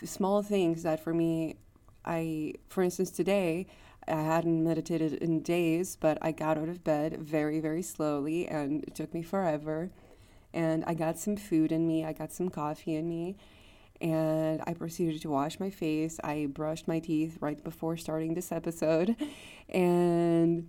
small 0.05 0.43
things 0.43 0.83
that 0.83 1.03
for 1.03 1.13
me 1.13 1.57
i 2.05 2.53
for 2.69 2.83
instance 2.83 3.11
today 3.11 3.67
i 4.09 4.23
hadn't 4.23 4.63
meditated 4.63 5.15
in 5.15 5.41
days 5.41 5.97
but 5.97 6.19
i 6.23 6.31
got 6.31 6.59
out 6.59 6.69
of 6.69 6.85
bed 6.85 7.19
very 7.21 7.61
very 7.61 7.83
slowly 7.83 8.47
and 8.49 8.85
it 8.85 8.95
took 8.95 9.13
me 9.15 9.23
forever 9.23 9.91
and 10.53 10.85
i 10.87 10.95
got 10.95 11.19
some 11.19 11.37
food 11.37 11.73
in 11.73 11.87
me 11.87 12.05
i 12.05 12.13
got 12.13 12.33
some 12.33 12.49
coffee 12.49 12.95
in 12.95 13.09
me 13.09 13.37
and 14.01 14.61
I 14.67 14.75
proceeded 14.75 15.23
to 15.23 15.31
wash 15.31 15.59
my 15.59 15.71
face. 15.71 16.19
I 16.23 16.47
brushed 16.53 16.89
my 16.89 16.99
teeth 16.99 17.39
right 17.41 17.63
before 17.63 17.97
starting 17.97 18.35
this 18.35 18.53
episode, 18.53 19.17
and 19.69 20.69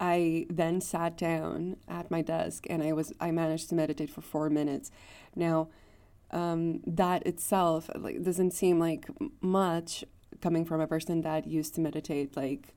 I 0.00 0.46
then 0.50 0.80
sat 0.80 1.16
down 1.16 1.76
at 1.86 2.10
my 2.10 2.22
desk 2.22 2.66
and 2.68 2.82
I 2.82 2.92
was 2.92 3.12
I 3.20 3.30
managed 3.30 3.68
to 3.68 3.74
meditate 3.74 4.10
for 4.10 4.20
four 4.20 4.50
minutes. 4.50 4.90
Now, 5.36 5.68
um, 6.32 6.80
that 6.86 7.26
itself 7.26 7.88
like, 7.94 8.22
doesn't 8.22 8.52
seem 8.52 8.80
like 8.80 9.06
much 9.40 10.04
coming 10.40 10.64
from 10.64 10.80
a 10.80 10.86
person 10.86 11.22
that 11.22 11.46
used 11.46 11.74
to 11.74 11.80
meditate 11.80 12.36
like 12.36 12.74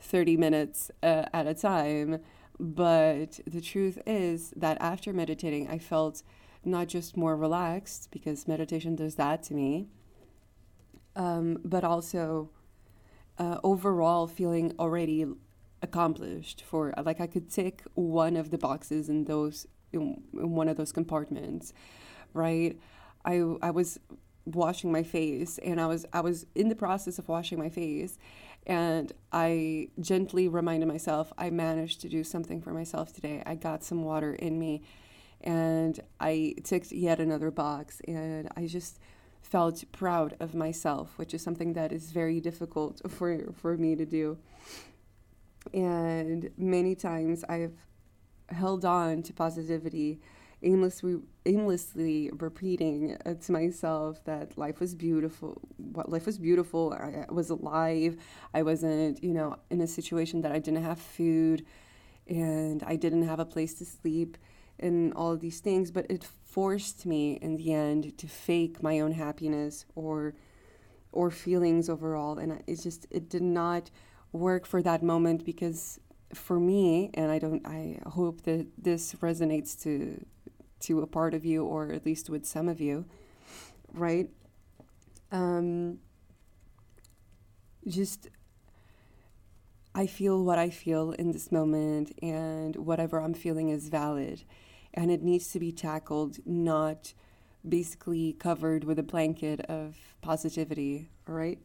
30 0.00 0.36
minutes 0.36 0.90
uh, 1.02 1.24
at 1.32 1.46
a 1.46 1.54
time. 1.54 2.20
But 2.60 3.40
the 3.46 3.60
truth 3.60 3.98
is 4.06 4.52
that 4.56 4.78
after 4.80 5.12
meditating, 5.12 5.68
I 5.68 5.78
felt 5.78 6.22
not 6.64 6.88
just 6.88 7.16
more 7.16 7.36
relaxed, 7.36 8.08
because 8.10 8.48
meditation 8.48 8.96
does 8.96 9.14
that 9.14 9.42
to 9.44 9.54
me, 9.54 9.88
um, 11.14 11.58
but 11.64 11.84
also 11.84 12.50
uh, 13.38 13.58
overall 13.62 14.26
feeling 14.26 14.72
already 14.78 15.24
accomplished 15.82 16.62
for 16.62 16.92
like 17.04 17.20
I 17.20 17.28
could 17.28 17.50
tick 17.50 17.82
one 17.94 18.36
of 18.36 18.50
the 18.50 18.58
boxes 18.58 19.08
in 19.08 19.24
those 19.24 19.66
in, 19.92 20.22
in 20.34 20.50
one 20.50 20.68
of 20.68 20.76
those 20.76 20.92
compartments, 20.92 21.72
right? 22.34 22.78
I 23.24 23.42
I 23.62 23.70
was 23.70 23.98
washing 24.54 24.90
my 24.90 25.02
face 25.02 25.58
and 25.58 25.80
I 25.80 25.86
was 25.86 26.06
I 26.12 26.20
was 26.20 26.46
in 26.54 26.68
the 26.68 26.76
process 26.76 27.18
of 27.18 27.28
washing 27.28 27.58
my 27.58 27.68
face 27.68 28.18
and 28.66 29.12
I 29.32 29.88
gently 30.00 30.48
reminded 30.48 30.86
myself 30.86 31.32
I 31.38 31.50
managed 31.50 32.00
to 32.02 32.08
do 32.08 32.24
something 32.24 32.60
for 32.60 32.72
myself 32.72 33.12
today. 33.12 33.42
I 33.46 33.54
got 33.54 33.84
some 33.84 34.04
water 34.04 34.34
in 34.34 34.58
me 34.58 34.82
and 35.40 36.00
I 36.20 36.54
ticked 36.64 36.92
yet 36.92 37.20
another 37.20 37.50
box, 37.50 38.00
and 38.06 38.48
I 38.56 38.66
just 38.66 38.98
felt 39.40 39.84
proud 39.92 40.36
of 40.40 40.54
myself, 40.54 41.16
which 41.16 41.32
is 41.32 41.42
something 41.42 41.74
that 41.74 41.92
is 41.92 42.10
very 42.10 42.40
difficult 42.40 43.00
for 43.10 43.52
for 43.52 43.76
me 43.76 43.96
to 43.96 44.04
do. 44.04 44.38
And 45.72 46.50
many 46.56 46.94
times 46.94 47.44
I've 47.48 47.76
held 48.48 48.84
on 48.84 49.22
to 49.24 49.32
positivity, 49.32 50.20
aimlessly 50.62 51.16
aimlessly 51.46 52.30
repeating 52.38 53.16
uh, 53.24 53.34
to 53.34 53.52
myself 53.52 54.22
that 54.24 54.58
life 54.58 54.80
was 54.80 54.94
beautiful. 54.94 55.60
What 55.76 56.10
life 56.10 56.26
was 56.26 56.38
beautiful. 56.38 56.92
I, 56.92 57.32
was 57.32 57.50
alive. 57.50 58.16
I 58.52 58.62
wasn't, 58.62 59.22
you 59.22 59.32
know, 59.32 59.56
in 59.70 59.80
a 59.80 59.86
situation 59.86 60.42
that 60.42 60.52
I 60.52 60.58
didn't 60.58 60.82
have 60.82 61.00
food, 61.00 61.64
and 62.26 62.82
I 62.82 62.96
didn't 62.96 63.26
have 63.26 63.40
a 63.40 63.46
place 63.46 63.74
to 63.74 63.84
sleep 63.84 64.36
and 64.78 65.12
all 65.14 65.32
of 65.32 65.40
these 65.40 65.60
things, 65.60 65.90
but 65.90 66.06
it 66.08 66.24
forced 66.24 67.04
me 67.06 67.32
in 67.42 67.56
the 67.56 67.72
end 67.72 68.16
to 68.18 68.26
fake 68.26 68.82
my 68.82 69.00
own 69.00 69.12
happiness 69.12 69.84
or 69.94 70.34
or 71.12 71.30
feelings 71.30 71.88
overall 71.88 72.38
and 72.38 72.62
it 72.66 72.80
just 72.80 73.06
it 73.10 73.30
did 73.30 73.42
not 73.42 73.90
work 74.32 74.66
for 74.66 74.82
that 74.82 75.02
moment 75.02 75.44
because 75.44 75.98
for 76.34 76.60
me 76.60 77.10
and 77.14 77.30
I 77.30 77.38
don't 77.38 77.66
I 77.66 77.98
hope 78.06 78.42
that 78.42 78.66
this 78.76 79.14
resonates 79.14 79.80
to 79.82 80.24
to 80.80 81.00
a 81.00 81.06
part 81.06 81.34
of 81.34 81.44
you 81.44 81.64
or 81.64 81.92
at 81.92 82.04
least 82.04 82.30
with 82.30 82.46
some 82.46 82.68
of 82.68 82.80
you 82.80 83.04
right 83.92 84.30
um 85.32 85.98
just 87.86 88.28
I 89.94 90.06
feel 90.06 90.44
what 90.44 90.58
I 90.58 90.70
feel 90.70 91.12
in 91.12 91.32
this 91.32 91.50
moment 91.50 92.12
and 92.22 92.76
whatever 92.76 93.20
I'm 93.20 93.34
feeling 93.34 93.70
is 93.70 93.88
valid 93.88 94.44
and 94.94 95.10
it 95.10 95.22
needs 95.22 95.50
to 95.52 95.58
be 95.58 95.72
tackled, 95.72 96.38
not 96.46 97.12
basically 97.68 98.34
covered 98.34 98.84
with 98.84 98.98
a 98.98 99.02
blanket 99.02 99.60
of 99.62 99.96
positivity, 100.20 101.08
all 101.28 101.34
right? 101.34 101.58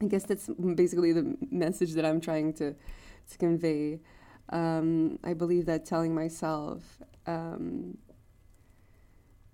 I 0.00 0.06
guess 0.06 0.24
that's 0.24 0.48
basically 0.74 1.12
the 1.12 1.36
message 1.50 1.92
that 1.94 2.04
I'm 2.04 2.20
trying 2.20 2.54
to, 2.54 2.74
to 3.30 3.38
convey. 3.38 4.00
Um, 4.50 5.18
I 5.22 5.34
believe 5.34 5.66
that 5.66 5.84
telling 5.84 6.14
myself 6.14 6.82
um, 7.26 7.98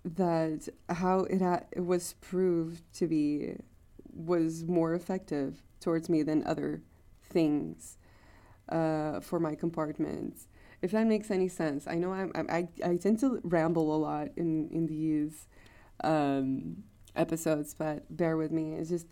that 0.04 0.68
how 0.88 1.20
it, 1.20 1.40
ha- 1.40 1.62
it 1.72 1.84
was 1.84 2.14
proved 2.20 2.82
to 2.94 3.06
be 3.06 3.56
was 4.12 4.64
more 4.64 4.94
effective 4.94 5.62
towards 5.80 6.08
me 6.08 6.22
than 6.22 6.46
other 6.46 6.82
things 7.30 7.98
uh, 8.68 9.20
for 9.20 9.40
my 9.40 9.54
compartments 9.54 10.46
if 10.84 10.90
that 10.90 11.06
makes 11.06 11.30
any 11.30 11.48
sense. 11.48 11.86
I 11.86 11.94
know 11.94 12.12
I'm, 12.12 12.30
I'm 12.34 12.46
I, 12.50 12.68
I 12.84 12.96
tend 12.96 13.18
to 13.20 13.40
ramble 13.42 13.96
a 13.96 13.96
lot 13.96 14.28
in 14.36 14.68
in 14.68 14.86
these 14.86 15.46
um, 16.04 16.84
episodes, 17.16 17.72
but 17.72 18.04
bear 18.14 18.36
with 18.36 18.52
me. 18.52 18.74
It's 18.74 18.90
just 18.90 19.06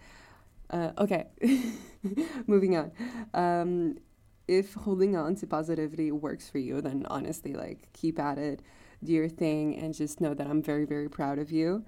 uh, 0.69 0.91
okay. 0.99 1.29
Moving 2.47 2.77
on. 2.77 2.93
Um, 3.33 3.99
if 4.47 4.75
holding 4.75 5.17
on 5.17 5.35
to 5.37 5.47
positivity 5.47 6.13
works 6.13 6.51
for 6.51 6.59
you, 6.59 6.83
then 6.83 7.07
honestly, 7.09 7.55
like 7.55 7.89
keep 7.95 8.19
at 8.19 8.37
it, 8.37 8.61
do 9.05 9.13
your 9.13 9.29
thing, 9.29 9.77
and 9.79 9.95
just 9.95 10.21
know 10.21 10.35
that 10.35 10.47
I'm 10.47 10.63
very 10.63 10.85
very 10.85 11.09
proud 11.09 11.39
of 11.39 11.51
you. 11.53 11.85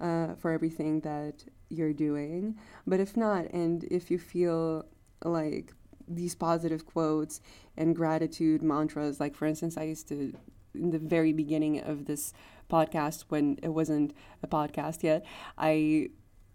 uh, 0.00 0.34
for 0.34 0.50
everything 0.52 1.00
that 1.00 1.44
you're 1.68 1.92
doing. 1.92 2.56
But 2.86 3.00
if 3.00 3.16
not, 3.16 3.46
and 3.52 3.84
if 3.84 4.10
you 4.10 4.18
feel 4.18 4.86
like 5.24 5.72
these 6.08 6.34
positive 6.34 6.86
quotes 6.86 7.40
and 7.76 7.96
gratitude 7.96 8.62
mantras, 8.62 9.18
like 9.20 9.34
for 9.34 9.46
instance, 9.46 9.76
I 9.76 9.84
used 9.84 10.08
to, 10.08 10.32
in 10.74 10.90
the 10.90 10.98
very 10.98 11.32
beginning 11.32 11.80
of 11.80 12.04
this 12.06 12.32
podcast, 12.70 13.24
when 13.28 13.58
it 13.62 13.68
wasn't 13.68 14.14
a 14.42 14.46
podcast 14.46 15.02
yet, 15.02 15.24
I 15.56 16.10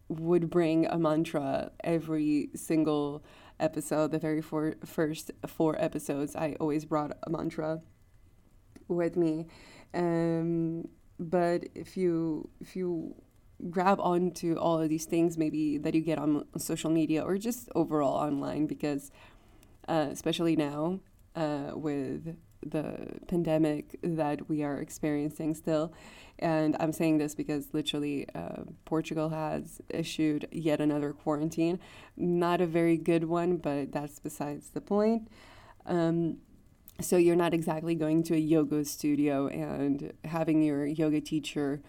would 0.08 0.50
bring 0.50 0.86
a 0.88 0.98
mantra 0.98 1.72
every 1.84 2.50
single 2.56 3.24
episode. 3.60 4.12
The 4.12 4.20
very 4.20 4.42
four, 4.42 4.76
first 4.86 5.32
four 5.48 5.82
episodes, 5.82 6.36
I 6.36 6.56
always 6.60 6.86
brought 6.86 7.18
a 7.24 7.30
mantra 7.30 7.82
with 8.88 9.16
me. 9.16 9.48
Um, 9.94 10.88
but 11.20 11.66
if 11.76 11.96
you 11.96 12.50
if 12.60 12.76
you 12.76 13.16
grab 13.70 14.00
onto 14.00 14.56
all 14.56 14.82
of 14.82 14.90
these 14.90 15.06
things 15.06 15.38
maybe 15.38 15.78
that 15.78 15.94
you 15.94 16.02
get 16.02 16.18
on 16.18 16.44
social 16.58 16.90
media 16.90 17.22
or 17.22 17.38
just 17.38 17.70
overall 17.76 18.16
online 18.16 18.66
because 18.66 19.12
uh, 19.88 20.08
especially 20.10 20.56
now 20.56 21.00
uh, 21.36 21.72
with 21.76 22.36
the 22.66 23.20
pandemic 23.28 24.00
that 24.02 24.50
we 24.50 24.64
are 24.64 24.80
experiencing 24.80 25.54
still 25.54 25.94
and 26.40 26.76
i'm 26.80 26.92
saying 26.92 27.20
this 27.20 27.36
because 27.36 27.68
literally 27.72 28.28
uh, 28.34 28.64
portugal 28.86 29.30
has 29.30 29.80
issued 29.90 30.48
yet 30.52 30.80
another 30.82 31.14
quarantine. 31.14 31.80
Not 32.18 32.62
a 32.62 32.66
very 32.66 32.98
good 32.98 33.26
one 33.26 33.58
but 33.58 33.92
that's 33.92 34.20
besides 34.20 34.70
the 34.70 34.82
point. 34.82 35.28
Um, 35.86 36.38
so 37.04 37.18
you're 37.18 37.36
not 37.36 37.54
exactly 37.54 37.96
going 37.96 38.24
to 38.24 38.36
a 38.36 38.40
yoga 38.40 38.84
studio 38.86 39.48
and 39.48 40.14
having 40.26 40.62
your 40.64 40.86
yoga 40.86 41.22
teacher 41.22 41.82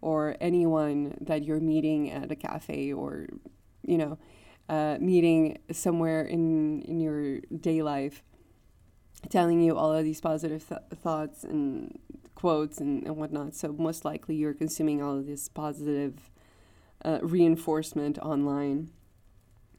or 0.00 0.36
anyone 0.40 1.16
that 1.20 1.44
you're 1.44 1.60
meeting 1.60 2.10
at 2.10 2.30
a 2.30 2.36
cafe 2.36 2.92
or, 2.92 3.26
you 3.82 3.98
know, 3.98 4.18
uh, 4.68 4.96
meeting 5.00 5.58
somewhere 5.72 6.22
in, 6.22 6.82
in 6.82 7.00
your 7.00 7.40
day 7.60 7.82
life 7.82 8.22
telling 9.30 9.60
you 9.60 9.76
all 9.76 9.92
of 9.92 10.04
these 10.04 10.20
positive 10.20 10.66
th- 10.68 10.80
thoughts 11.02 11.42
and 11.44 11.98
quotes 12.34 12.78
and, 12.78 13.04
and 13.04 13.16
whatnot. 13.16 13.54
So, 13.54 13.72
most 13.72 14.04
likely, 14.04 14.36
you're 14.36 14.54
consuming 14.54 15.02
all 15.02 15.18
of 15.18 15.26
this 15.26 15.48
positive 15.48 16.30
uh, 17.04 17.18
reinforcement 17.22 18.18
online. 18.18 18.90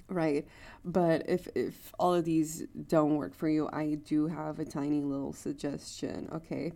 Right. 0.09 0.47
But 0.83 1.29
if, 1.29 1.47
if 1.55 1.93
all 1.99 2.13
of 2.15 2.25
these 2.25 2.65
don't 2.87 3.15
work 3.15 3.35
for 3.35 3.47
you, 3.47 3.69
I 3.71 3.99
do 4.03 4.27
have 4.27 4.59
a 4.59 4.65
tiny 4.65 5.01
little 5.01 5.33
suggestion. 5.33 6.29
Okay. 6.33 6.73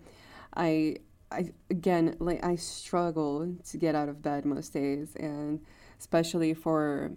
I 0.55 0.97
I 1.31 1.51
again 1.69 2.15
like 2.19 2.45
I 2.45 2.55
struggle 2.55 3.55
to 3.69 3.77
get 3.77 3.95
out 3.95 4.07
of 4.07 4.21
bed 4.21 4.45
most 4.45 4.73
days 4.73 5.15
and 5.15 5.61
especially 5.99 6.53
for 6.53 7.11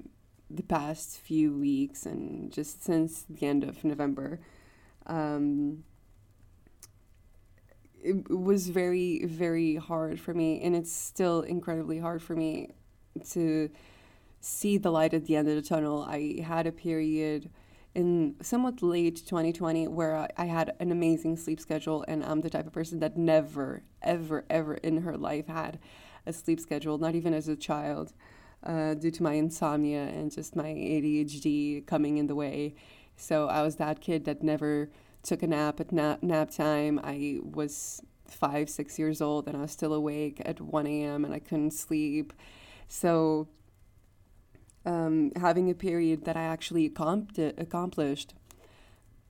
the 0.51 0.63
past 0.63 1.19
few 1.19 1.57
weeks 1.57 2.07
and 2.07 2.51
just 2.51 2.83
since 2.83 3.25
the 3.29 3.47
end 3.47 3.63
of 3.65 3.85
November 3.85 4.41
um, 5.07 5.85
it, 8.03 8.31
was 8.31 8.69
very 8.69 9.25
very 9.27 9.77
hard 9.77 10.19
for 10.19 10.33
me 10.33 10.63
and 10.63 10.75
it's 10.75 10.93
still 10.93 11.43
incredibly 11.43 11.99
hard 11.99 12.23
for 12.23 12.35
me 12.35 12.71
to 13.31 13.69
see 14.47 14.79
the 14.79 14.93
light 14.93 15.13
at 15.13 15.27
the 15.27 15.35
end 15.35 15.49
of 15.49 15.57
the 15.57 15.63
tunnel. 15.63 16.07
I 16.09 16.41
had 16.41 16.67
a 16.67 16.73
period 16.73 17.51
in 17.95 18.37
somewhat 18.41 18.83
late 18.83 19.17
2020 19.17 19.89
where 19.89 20.29
I 20.37 20.45
had 20.45 20.75
an 20.79 20.93
amazing 20.93 21.37
sleep 21.37 21.59
schedule 21.59 22.05
and 22.07 22.25
I'm 22.25 22.43
the 22.43 22.51
type 22.51 22.67
of 22.67 22.73
person 22.73 23.01
that 23.01 23.17
never 23.17 23.83
ever 24.03 24.45
ever 24.49 24.75
in 24.75 24.99
her 24.99 25.17
life 25.17 25.47
had 25.49 25.79
a 26.27 26.33
sleep 26.33 26.61
schedule 26.61 26.99
not 26.99 27.15
even 27.15 27.33
as 27.35 27.49
a 27.49 27.57
child 27.57 28.13
uh, 28.63 28.95
due 28.95 29.11
to 29.11 29.23
my 29.23 29.33
insomnia 29.33 30.05
and 30.05 30.31
just 30.31 30.55
my 30.55 30.69
ADHD 30.69 31.85
coming 31.87 32.19
in 32.19 32.27
the 32.27 32.35
way. 32.35 32.75
So 33.17 33.49
I 33.49 33.63
was 33.63 33.77
that 33.77 34.01
kid 34.01 34.27
that 34.27 34.43
never 34.43 34.91
took 35.23 35.43
a 35.43 35.47
nap 35.47 35.81
at 35.81 35.91
nap, 35.91 36.23
nap 36.23 36.51
time. 36.51 37.01
I 37.03 37.41
was 37.43 38.01
five 38.29 38.69
six 38.71 38.99
years 38.99 39.21
old 39.21 39.49
and 39.49 39.57
I 39.57 39.63
was 39.63 39.73
still 39.73 39.93
awake 39.93 40.41
at 40.45 40.61
1 40.61 40.87
a.m. 40.87 41.25
and 41.25 41.35
I 41.35 41.39
couldn't 41.41 41.73
sleep. 41.73 42.33
So 42.89 43.49
um, 44.87 45.33
having 45.37 45.69
a 45.69 45.75
period 45.75 46.25
that 46.25 46.37
I 46.37 46.45
actually 46.45 46.87
accomplished 46.87 48.35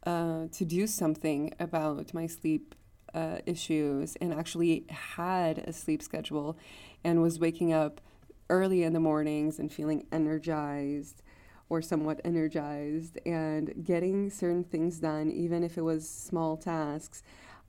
uh, 0.04 0.46
to 0.52 0.64
do 0.64 0.86
something 0.86 1.52
about 1.58 2.14
my 2.14 2.26
sleep 2.26 2.74
uh, 3.14 3.38
issues 3.46 4.16
and 4.16 4.32
actually 4.32 4.84
had 4.90 5.58
a 5.58 5.72
sleep 5.72 6.02
schedule 6.02 6.56
and 7.02 7.22
was 7.22 7.40
waking 7.40 7.72
up 7.72 8.00
early 8.50 8.82
in 8.82 8.92
the 8.92 9.00
mornings 9.00 9.58
and 9.58 9.72
feeling 9.72 10.06
energized 10.12 11.22
or 11.68 11.82
somewhat 11.82 12.20
energized 12.24 13.18
and 13.26 13.72
getting 13.82 14.30
certain 14.30 14.62
things 14.62 14.98
done 14.98 15.30
even 15.30 15.64
if 15.64 15.76
it 15.76 15.82
was 15.82 16.08
small 16.08 16.56
tasks 16.56 17.22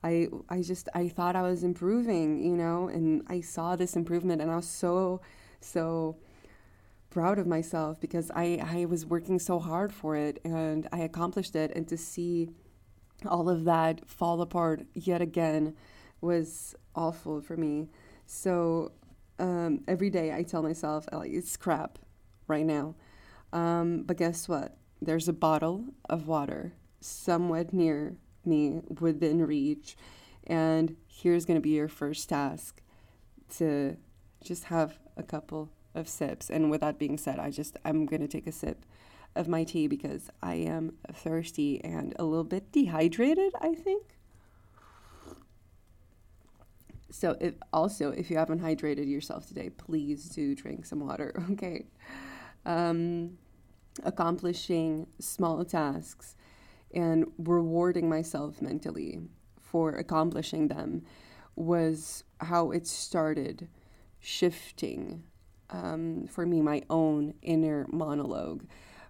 i 0.03 0.27
i 0.49 0.61
just 0.61 0.87
i 0.93 1.07
thought 1.07 1.35
i 1.35 1.41
was 1.41 1.63
improving 1.63 2.43
you 2.43 2.55
know 2.55 2.87
and 2.89 3.23
i 3.27 3.41
saw 3.41 3.75
this 3.75 3.95
improvement 3.95 4.39
and 4.39 4.51
i 4.51 4.55
was 4.55 4.67
so 4.67 5.19
so 5.61 6.15
proud 7.17 7.39
of 7.39 7.47
myself 7.47 7.99
because 7.99 8.29
I, 8.35 8.63
I 8.63 8.85
was 8.85 9.03
working 9.03 9.39
so 9.39 9.57
hard 9.57 9.91
for 9.91 10.15
it 10.15 10.39
and 10.43 10.87
I 10.91 10.99
accomplished 10.99 11.55
it. 11.55 11.71
And 11.75 11.87
to 11.87 11.97
see 11.97 12.49
all 13.25 13.49
of 13.49 13.63
that 13.63 14.07
fall 14.07 14.39
apart 14.39 14.85
yet 14.93 15.19
again 15.19 15.75
was 16.21 16.75
awful 16.93 17.41
for 17.41 17.57
me. 17.57 17.89
So 18.27 18.91
um, 19.39 19.81
every 19.87 20.11
day 20.11 20.31
I 20.31 20.43
tell 20.43 20.61
myself, 20.61 21.07
like, 21.11 21.31
it's 21.31 21.57
crap 21.57 21.97
right 22.47 22.67
now. 22.67 22.93
Um, 23.51 24.03
but 24.03 24.17
guess 24.17 24.47
what? 24.47 24.77
There's 25.01 25.27
a 25.27 25.33
bottle 25.33 25.85
of 26.07 26.27
water 26.27 26.73
somewhat 27.01 27.73
near 27.73 28.15
me 28.45 28.81
within 28.99 29.43
reach. 29.43 29.97
And 30.45 30.95
here's 31.07 31.45
going 31.45 31.57
to 31.57 31.61
be 31.61 31.71
your 31.71 31.87
first 31.87 32.29
task 32.29 32.79
to 33.57 33.97
just 34.43 34.65
have 34.65 34.99
a 35.17 35.23
couple 35.23 35.71
of 35.97 36.07
sips. 36.07 36.49
And 36.49 36.69
with 36.71 36.81
that 36.81 36.97
being 36.97 37.17
said, 37.17 37.39
I 37.39 37.49
just, 37.49 37.77
I'm 37.83 38.05
going 38.05 38.21
to 38.21 38.27
take 38.27 38.47
a 38.47 38.51
sip 38.51 38.85
of 39.35 39.47
my 39.47 39.63
tea 39.63 39.87
because 39.87 40.29
I 40.41 40.55
am 40.55 40.93
thirsty 41.11 41.83
and 41.83 42.13
a 42.17 42.23
little 42.23 42.43
bit 42.43 42.71
dehydrated, 42.71 43.53
I 43.59 43.73
think. 43.73 44.03
So, 47.09 47.37
if, 47.39 47.55
also, 47.73 48.11
if 48.11 48.29
you 48.29 48.37
haven't 48.37 48.61
hydrated 48.61 49.09
yourself 49.09 49.47
today, 49.47 49.69
please 49.69 50.25
do 50.25 50.53
drink 50.53 50.85
some 50.85 50.99
water, 50.99 51.33
okay? 51.51 51.85
Um, 52.65 53.37
accomplishing 54.03 55.07
small 55.19 55.63
tasks 55.65 56.35
and 56.93 57.25
rewarding 57.37 58.09
myself 58.09 58.61
mentally 58.61 59.21
for 59.59 59.91
accomplishing 59.91 60.67
them 60.67 61.03
was 61.55 62.23
how 62.41 62.71
it 62.71 62.85
started 62.87 63.67
shifting 64.19 65.23
um, 65.69 66.27
for 66.27 66.45
me 66.45 66.61
my 66.61 66.83
own 66.89 67.33
inner 67.41 67.85
monologue, 67.89 68.65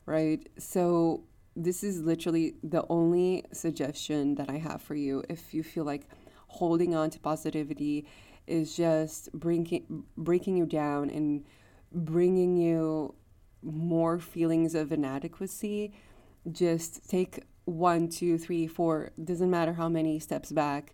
right? 0.06 0.48
So 0.58 1.24
this 1.56 1.84
is 1.84 2.02
literally 2.02 2.56
the 2.64 2.86
only 2.90 3.46
suggestion 3.52 4.36
that 4.36 4.50
I 4.50 4.58
have 4.58 4.82
for 4.82 4.96
you. 4.96 5.24
If 5.30 5.54
you 5.54 5.64
feel 5.64 5.84
like 5.84 6.08
holding 6.48 6.96
on 6.96 7.10
to 7.12 7.20
positivity 7.20 8.08
is 8.46 8.76
just 8.76 9.32
breaking 9.34 10.04
breaking 10.16 10.58
you 10.58 10.66
down 10.66 11.10
and 11.10 11.44
bringing 11.92 12.56
you 12.58 13.16
more 13.62 14.20
feelings 14.20 14.76
of 14.76 14.92
inadequacy, 14.92 15.94
just 16.52 17.10
take 17.10 17.44
one, 17.66 18.08
two, 18.08 18.38
three, 18.38 18.66
four, 18.68 19.12
doesn't 19.22 19.50
matter 19.50 19.74
how 19.74 19.90
many 19.90 20.20
steps 20.20 20.52
back, 20.52 20.94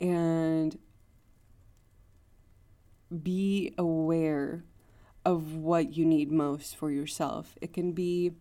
and 0.00 0.76
be 3.22 3.74
aware 3.78 4.64
of 5.24 5.54
what 5.54 5.96
you 5.96 6.04
need 6.04 6.30
most 6.30 6.76
for 6.76 6.90
yourself. 6.90 7.56
It 7.60 7.72
can 7.72 7.92
be 7.92 8.32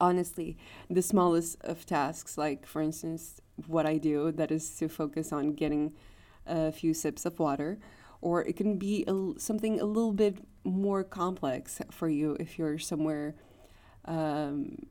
honestly 0.00 0.56
the 0.90 1.02
smallest 1.02 1.56
of 1.62 1.86
tasks, 1.86 2.38
like 2.38 2.66
for 2.66 2.82
instance, 2.82 3.40
what 3.66 3.86
I 3.86 3.98
do, 3.98 4.32
that 4.32 4.50
is 4.50 4.70
to 4.78 4.88
focus 4.88 5.32
on 5.32 5.54
getting 5.54 5.92
a 6.46 6.72
few 6.72 6.94
sips 6.94 7.26
of 7.26 7.38
water, 7.38 7.78
or 8.20 8.42
it 8.44 8.56
can 8.56 8.78
be 8.78 9.04
a, 9.06 9.38
something 9.38 9.80
a 9.80 9.84
little 9.84 10.12
bit 10.12 10.38
more 10.64 11.04
complex 11.04 11.80
for 11.90 12.08
you 12.08 12.36
if 12.40 12.58
you're 12.58 12.78
somewhere. 12.78 13.34
Um, 14.04 14.86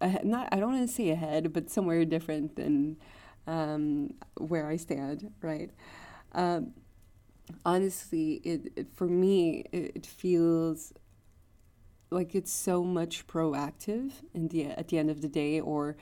ahead, 0.00 0.24
not 0.24 0.48
I 0.52 0.56
don't 0.60 0.72
want 0.72 0.88
to 0.88 0.94
say 0.94 1.10
ahead, 1.10 1.52
but 1.52 1.70
somewhere 1.70 2.04
different 2.04 2.56
than 2.56 2.96
um, 3.46 4.14
where 4.36 4.66
I 4.66 4.76
stand, 4.76 5.32
right? 5.42 5.70
Um, 6.32 6.74
honestly, 7.64 8.34
it, 8.44 8.72
it 8.76 8.86
for 8.94 9.06
me 9.06 9.64
it, 9.72 9.92
it, 9.96 10.06
feels 10.06 10.92
like 12.10 12.34
it's 12.34 12.52
so 12.52 12.84
much 12.84 13.26
proactive 13.26 14.12
in 14.34 14.48
the 14.48 14.66
at 14.66 14.88
the 14.88 14.98
end 14.98 15.10
of 15.10 15.20
the 15.20 15.28
day, 15.28 15.60
or 15.60 15.96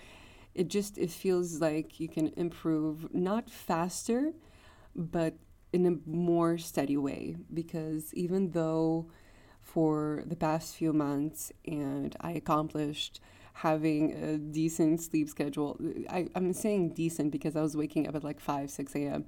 it 0.54 0.68
just 0.68 0.98
it 0.98 1.10
feels 1.10 1.60
like 1.60 2.00
you 2.00 2.08
can 2.08 2.32
improve 2.36 3.12
not 3.14 3.50
faster, 3.50 4.32
but 4.94 5.34
in 5.72 5.86
a 5.86 6.08
more 6.08 6.56
steady 6.56 6.96
way 6.96 7.36
because 7.52 8.14
even 8.14 8.52
though 8.52 9.10
for 9.60 10.22
the 10.26 10.36
past 10.36 10.76
few 10.76 10.92
months 10.92 11.52
and 11.66 12.16
I 12.20 12.30
accomplished 12.32 13.20
having 13.52 14.12
a 14.12 14.36
decent 14.36 15.00
sleep 15.00 15.30
schedule. 15.30 15.78
I, 16.10 16.28
I'm 16.34 16.52
saying 16.52 16.90
decent 16.90 17.32
because 17.32 17.56
I 17.56 17.62
was 17.62 17.74
waking 17.74 18.06
up 18.06 18.14
at 18.14 18.22
like 18.22 18.38
5, 18.38 18.70
6 18.70 18.94
a.m. 18.96 19.24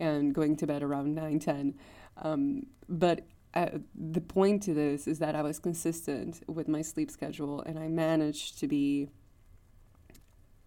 and 0.00 0.34
going 0.34 0.56
to 0.56 0.66
bed 0.66 0.82
around 0.82 1.14
9, 1.14 1.38
10. 1.38 1.74
Um, 2.16 2.66
but 2.88 3.22
uh, 3.54 3.78
the 3.94 4.20
point 4.20 4.62
to 4.64 4.74
this 4.74 5.06
is 5.06 5.18
that 5.18 5.34
I 5.34 5.42
was 5.42 5.58
consistent 5.58 6.42
with 6.46 6.68
my 6.68 6.82
sleep 6.82 7.10
schedule 7.10 7.60
and 7.62 7.78
I 7.78 7.88
managed 7.88 8.58
to 8.60 8.68
be 8.68 9.08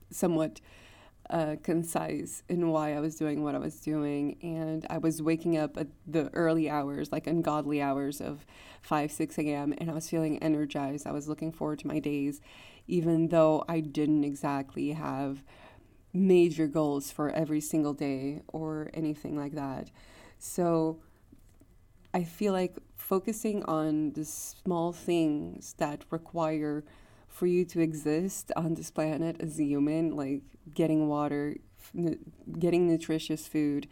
somewhat 0.10 0.60
uh, 1.30 1.56
concise 1.64 2.44
in 2.50 2.70
why 2.70 2.94
I 2.94 3.00
was 3.00 3.16
doing 3.16 3.44
what 3.44 3.56
I 3.56 3.58
was 3.58 3.80
doing. 3.80 4.38
And 4.42 4.86
I 4.90 4.98
was 4.98 5.22
waking 5.22 5.58
up 5.58 5.78
at 5.78 5.88
the 6.06 6.30
early 6.34 6.70
hours, 6.70 7.12
like 7.12 7.28
ungodly 7.28 7.82
hours 7.82 8.22
of 8.22 8.46
5, 8.82 9.12
6 9.12 9.38
a.m., 9.40 9.74
and 9.78 9.90
I 9.90 9.94
was 9.94 10.10
feeling 10.10 10.42
energized. 10.44 11.08
I 11.08 11.12
was 11.12 11.28
looking 11.28 11.52
forward 11.52 11.80
to 11.80 11.88
my 11.88 12.00
days, 12.00 12.42
even 12.88 13.30
though 13.30 13.64
I 13.68 13.80
didn't 13.80 14.26
exactly 14.26 14.92
have 14.92 15.44
major 16.14 16.68
goals 16.68 17.12
for 17.12 17.30
every 17.32 17.60
single 17.60 17.94
day 17.94 18.42
or 18.48 18.90
anything 18.94 19.36
like 19.36 19.54
that. 19.54 19.90
So 20.38 21.00
I 22.14 22.24
feel 22.24 22.54
like 22.54 22.78
focusing 22.96 23.64
on 23.66 24.12
the 24.12 24.24
small 24.24 24.94
things 24.94 25.74
that 25.80 26.06
require 26.12 26.84
for 27.28 27.48
you 27.48 27.66
to 27.66 27.80
exist 27.82 28.52
on 28.56 28.76
this 28.76 28.92
planet 28.92 29.38
as 29.40 29.60
a 29.60 29.64
human, 29.64 30.16
like 30.16 30.44
getting 30.74 31.08
water, 31.08 31.58
getting 32.60 32.88
nutritious 32.88 33.48
food 33.48 33.88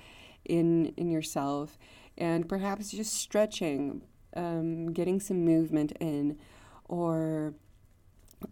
in 0.45 0.93
in 0.97 1.09
yourself, 1.09 1.77
and 2.17 2.47
perhaps 2.47 2.91
just 2.91 3.13
stretching, 3.13 4.03
um, 4.35 4.93
getting 4.93 5.19
some 5.19 5.43
movement 5.43 5.91
in, 5.99 6.37
or 6.85 7.53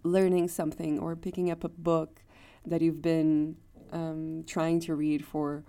learning 0.04 0.48
something, 0.48 1.00
or 1.00 1.16
picking 1.16 1.52
up 1.52 1.64
a 1.64 1.70
book 1.70 2.22
that 2.70 2.82
you've 2.82 3.02
been 3.02 3.56
um, 3.92 4.44
trying 4.48 4.80
to 4.82 4.96
read 4.96 5.26
for 5.26 5.64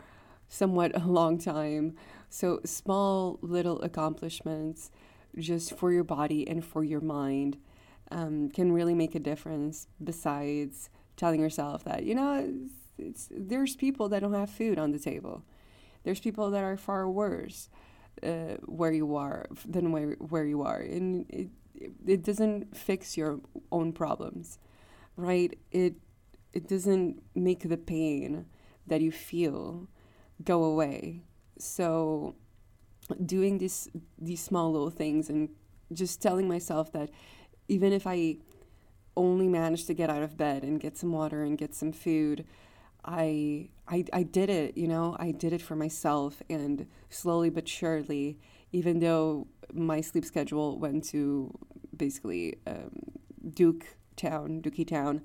somewhat 0.49 0.93
a 1.01 1.07
long 1.07 1.39
time. 1.39 1.95
So 2.29 2.61
small 2.65 3.39
little 3.43 3.81
accomplishments 3.83 4.91
just 5.39 5.77
for 5.77 5.93
your 5.93 6.05
body 6.05 6.47
and 6.47 6.65
for 6.65 6.85
your 6.85 7.01
mind 7.01 7.57
um, 8.11 8.51
can 8.51 8.73
really 8.73 8.95
make 8.95 9.15
a 9.15 9.21
difference 9.21 9.87
besides 10.03 10.91
telling 11.17 11.41
yourself 11.41 11.85
that, 11.85 12.05
you 12.05 12.15
know, 12.15 12.45
it's, 12.49 12.75
it's, 12.99 13.29
there's 13.31 13.77
people 13.77 14.09
that 14.09 14.21
don't 14.21 14.35
have 14.35 14.51
food 14.51 14.79
on 14.79 14.91
the 14.93 14.99
table. 14.99 15.43
There's 16.03 16.21
people 16.21 16.51
that 16.51 16.65
are 16.65 16.77
far 16.77 17.09
worse 17.09 17.69
uh, 18.23 18.57
where 18.65 18.93
you 18.93 19.15
are 19.17 19.47
than 19.67 19.93
where, 19.93 20.13
where 20.15 20.45
you 20.45 20.63
are. 20.63 20.79
And 20.81 21.27
it, 21.29 21.49
it 22.07 22.23
doesn't 22.25 22.77
fix 22.77 23.17
your 23.17 23.41
own 23.71 23.93
problems, 23.93 24.59
right? 25.17 25.57
It, 25.71 25.95
it 26.53 26.69
doesn't 26.69 27.23
make 27.35 27.69
the 27.69 27.77
pain 27.77 28.47
that 28.87 29.01
you 29.01 29.13
feel 29.13 29.89
go 30.45 30.65
away. 30.65 31.23
So 31.59 32.35
doing 33.25 33.59
these 33.59 33.89
these 34.19 34.43
small 34.43 34.73
little 34.73 34.91
things 34.91 35.29
and 35.29 35.49
just 35.93 36.23
telling 36.23 36.49
myself 36.49 36.93
that 36.93 37.11
even 37.69 37.93
if 37.93 38.07
I 38.07 38.39
only 39.17 39.49
managed 39.49 39.87
to 39.89 39.95
get 39.95 40.11
out 40.11 40.23
of 40.23 40.37
bed 40.37 40.63
and 40.63 40.81
get 40.81 40.97
some 40.97 41.13
water 41.13 41.43
and 41.43 41.59
get 41.59 41.75
some 41.75 41.93
food, 41.93 42.45
I, 43.05 43.71
I, 43.89 44.05
I 44.13 44.23
did 44.23 44.51
it, 44.51 44.77
you 44.77 44.89
know, 44.89 45.17
I 45.19 45.31
did 45.31 45.53
it 45.53 45.63
for 45.63 45.77
myself. 45.77 46.43
And 46.49 46.87
slowly 47.09 47.51
but 47.51 47.69
surely, 47.69 48.39
even 48.73 49.01
though 49.01 49.47
my 49.73 50.01
sleep 50.01 50.25
schedule 50.25 50.79
went 50.79 51.05
to 51.07 51.57
basically 51.97 52.59
um, 52.67 52.91
Duke 53.53 53.97
Town, 54.17 54.61
Dookie 54.63 54.87
Town, 54.87 55.23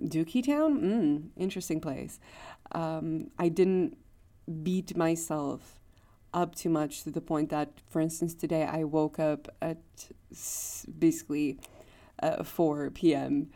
Dookie 0.00 0.44
Town, 0.44 0.80
mm, 0.80 1.28
interesting 1.36 1.80
place. 1.80 2.20
Um, 2.72 3.30
I 3.38 3.48
didn't 3.48 3.96
beat 4.62 4.96
myself 4.96 5.80
up 6.34 6.54
too 6.54 6.68
much 6.68 7.02
to 7.04 7.10
the 7.10 7.20
point 7.20 7.50
that, 7.50 7.80
for 7.88 8.00
instance, 8.00 8.34
today 8.34 8.64
I 8.64 8.84
woke 8.84 9.18
up 9.18 9.48
at 9.62 9.78
basically 10.98 11.58
uh, 12.22 12.42
4 12.42 12.90
p.m. 12.90 13.50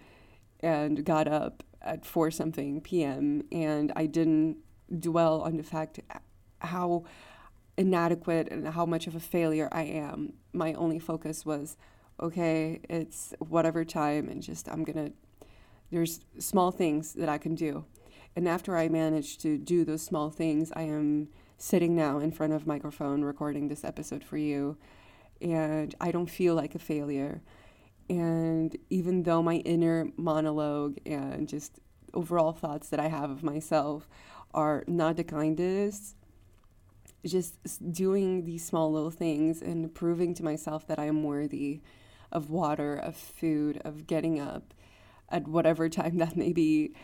and 0.61 1.04
got 1.04 1.28
up 1.28 1.62
at 1.83 2.06
4 2.06 2.30
something 2.30 2.80
p.m. 2.80 3.42
and 3.52 3.92
I 3.96 4.06
didn't 4.06 4.59
dwell 4.98 5.42
on 5.42 5.56
the 5.56 5.62
fact 5.62 6.00
how 6.61 7.04
inadequate 7.76 8.48
and 8.50 8.68
how 8.68 8.85
much 8.87 9.06
of 9.06 9.14
a 9.14 9.20
failure 9.20 9.68
I 9.72 9.83
am. 9.83 10.35
My 10.52 10.72
only 10.74 10.98
focus 10.98 11.46
was, 11.46 11.76
okay, 12.20 12.80
it's 12.88 13.35
whatever 13.38 13.85
time 13.85 14.28
and 14.28 14.42
just 14.42 14.68
I'm 14.68 14.85
going 14.85 15.06
to 15.06 15.12
there's 15.90 16.20
small 16.38 16.70
things 16.70 17.14
that 17.14 17.29
I 17.29 17.38
can 17.38 17.55
do. 17.55 17.85
And 18.37 18.48
after 18.48 18.76
I 18.76 18.88
manage 18.88 19.38
to 19.38 19.59
do 19.59 19.85
those 19.85 20.03
small 20.03 20.31
things, 20.31 20.72
I 20.74 20.83
am 20.83 21.29
sitting 21.59 21.94
now 21.94 22.18
in 22.18 22.33
front 22.33 22.53
of 22.53 22.66
microphone 22.66 23.22
recording 23.22 23.68
this 23.68 23.85
episode 23.85 24.24
for 24.24 24.38
you 24.38 24.79
and 25.40 25.94
I 26.00 26.11
don't 26.11 26.31
feel 26.31 26.55
like 26.55 26.74
a 26.74 26.79
failure. 26.79 27.42
And 28.09 28.76
even 28.90 29.22
though 29.22 29.42
my 29.42 29.57
inner 29.57 30.09
monologue 30.16 30.98
and 31.07 31.48
just 31.48 31.81
overall 32.12 32.53
thoughts 32.53 32.88
that 32.88 33.00
I 33.00 33.09
have 33.09 33.31
of 33.31 33.42
myself 33.42 34.09
are 34.53 34.85
not 34.87 35.16
the 35.16 35.24
kindest, 35.24 36.16
just 37.24 37.92
doing 37.92 38.44
these 38.44 38.64
small 38.64 38.90
little 38.92 39.11
things 39.11 39.62
and 39.62 39.94
proving 39.94 40.35
to 40.35 40.44
myself 40.44 40.87
that 40.88 40.98
I 40.98 41.05
am 41.05 41.22
worthy 41.22 41.81
of 42.33 42.50
water, 42.50 42.96
of 42.96 43.16
food, 43.16 43.81
of 43.85 44.07
getting 44.07 44.40
up 44.40 44.74
at 45.30 45.46
whatever 45.48 45.88
time 45.88 46.18
that 46.18 46.36
may 46.36 46.52
be, 46.52 46.94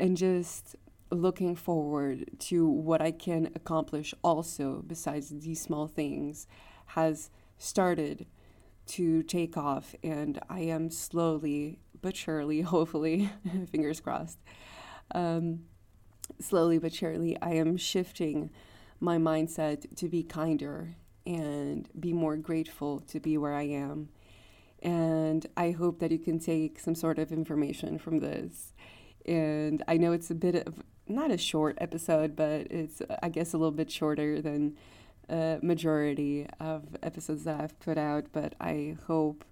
and 0.00 0.16
just 0.16 0.76
looking 1.10 1.56
forward 1.56 2.26
to 2.38 2.68
what 2.68 3.00
I 3.00 3.10
can 3.10 3.50
accomplish 3.54 4.14
also 4.22 4.82
besides 4.86 5.30
these 5.30 5.60
small 5.60 5.86
things 5.86 6.46
has 6.86 7.30
started 7.56 8.26
to 8.86 9.22
take 9.22 9.56
off 9.56 9.94
and 10.02 10.38
I 10.48 10.60
am 10.60 10.90
slowly 10.90 11.78
but 12.00 12.16
surely 12.16 12.60
hopefully 12.62 13.30
fingers 13.70 14.00
crossed 14.00 14.38
um, 15.14 15.60
slowly 16.40 16.78
but 16.78 16.92
surely 16.92 17.40
I 17.40 17.54
am 17.54 17.76
shifting 17.76 18.50
my 19.00 19.16
mindset 19.16 19.96
to 19.96 20.08
be 20.08 20.22
kinder 20.22 20.96
and 21.26 21.88
be 21.98 22.12
more 22.12 22.36
grateful 22.36 23.00
to 23.00 23.20
be 23.20 23.38
where 23.38 23.54
I 23.54 23.64
am 23.64 24.08
and 24.82 25.46
I 25.56 25.72
hope 25.72 25.98
that 26.00 26.10
you 26.10 26.18
can 26.18 26.38
take 26.38 26.78
some 26.78 26.94
sort 26.94 27.18
of 27.18 27.32
information 27.32 27.98
from 27.98 28.20
this 28.20 28.72
and 29.28 29.82
I 29.86 29.98
know 29.98 30.12
it's 30.12 30.30
a 30.30 30.34
bit 30.34 30.66
of 30.66 30.82
not 31.06 31.30
a 31.30 31.38
short 31.38 31.76
episode, 31.80 32.34
but 32.34 32.66
it's 32.70 33.02
I 33.22 33.28
guess 33.28 33.52
a 33.52 33.58
little 33.58 33.72
bit 33.72 33.90
shorter 33.90 34.40
than 34.40 34.76
a 35.28 35.58
majority 35.62 36.46
of 36.58 36.96
episodes 37.02 37.44
that 37.44 37.60
I've 37.60 37.78
put 37.78 37.98
out. 37.98 38.26
But 38.32 38.54
I 38.60 38.96
hope 39.06 39.44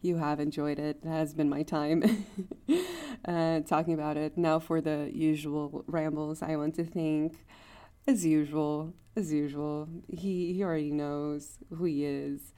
you 0.00 0.16
have 0.18 0.38
enjoyed 0.38 0.78
it. 0.78 1.00
It 1.02 1.08
has 1.08 1.34
been 1.34 1.48
my 1.48 1.62
time 1.62 2.26
uh, 3.24 3.60
talking 3.60 3.94
about 3.94 4.16
it. 4.16 4.38
Now 4.38 4.60
for 4.60 4.80
the 4.80 5.10
usual 5.12 5.84
rambles, 5.86 6.42
I 6.42 6.56
want 6.56 6.76
to 6.76 6.84
thank, 6.84 7.44
as 8.06 8.24
usual, 8.24 8.94
as 9.16 9.32
usual. 9.32 9.88
He 10.08 10.52
he 10.52 10.62
already 10.62 10.92
knows 10.92 11.58
who 11.70 11.84
he 11.84 12.04
is. 12.04 12.54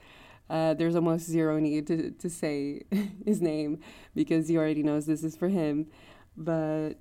Uh, 0.49 0.73
there's 0.73 0.95
almost 0.95 1.25
zero 1.25 1.59
need 1.59 1.87
to, 1.87 2.11
to 2.11 2.29
say 2.29 2.83
his 3.25 3.41
name 3.41 3.79
because 4.15 4.47
he 4.47 4.57
already 4.57 4.83
knows 4.83 5.05
this 5.05 5.23
is 5.23 5.35
for 5.35 5.49
him. 5.49 5.87
But 6.35 6.93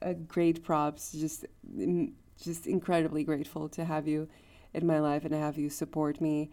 a 0.00 0.14
great 0.14 0.62
props. 0.62 1.12
Just, 1.12 1.44
just 2.42 2.66
incredibly 2.66 3.24
grateful 3.24 3.68
to 3.70 3.84
have 3.84 4.08
you 4.08 4.28
in 4.72 4.86
my 4.86 4.98
life 4.98 5.22
and 5.24 5.32
to 5.32 5.38
have 5.38 5.58
you 5.58 5.68
support 5.68 6.20
me. 6.20 6.50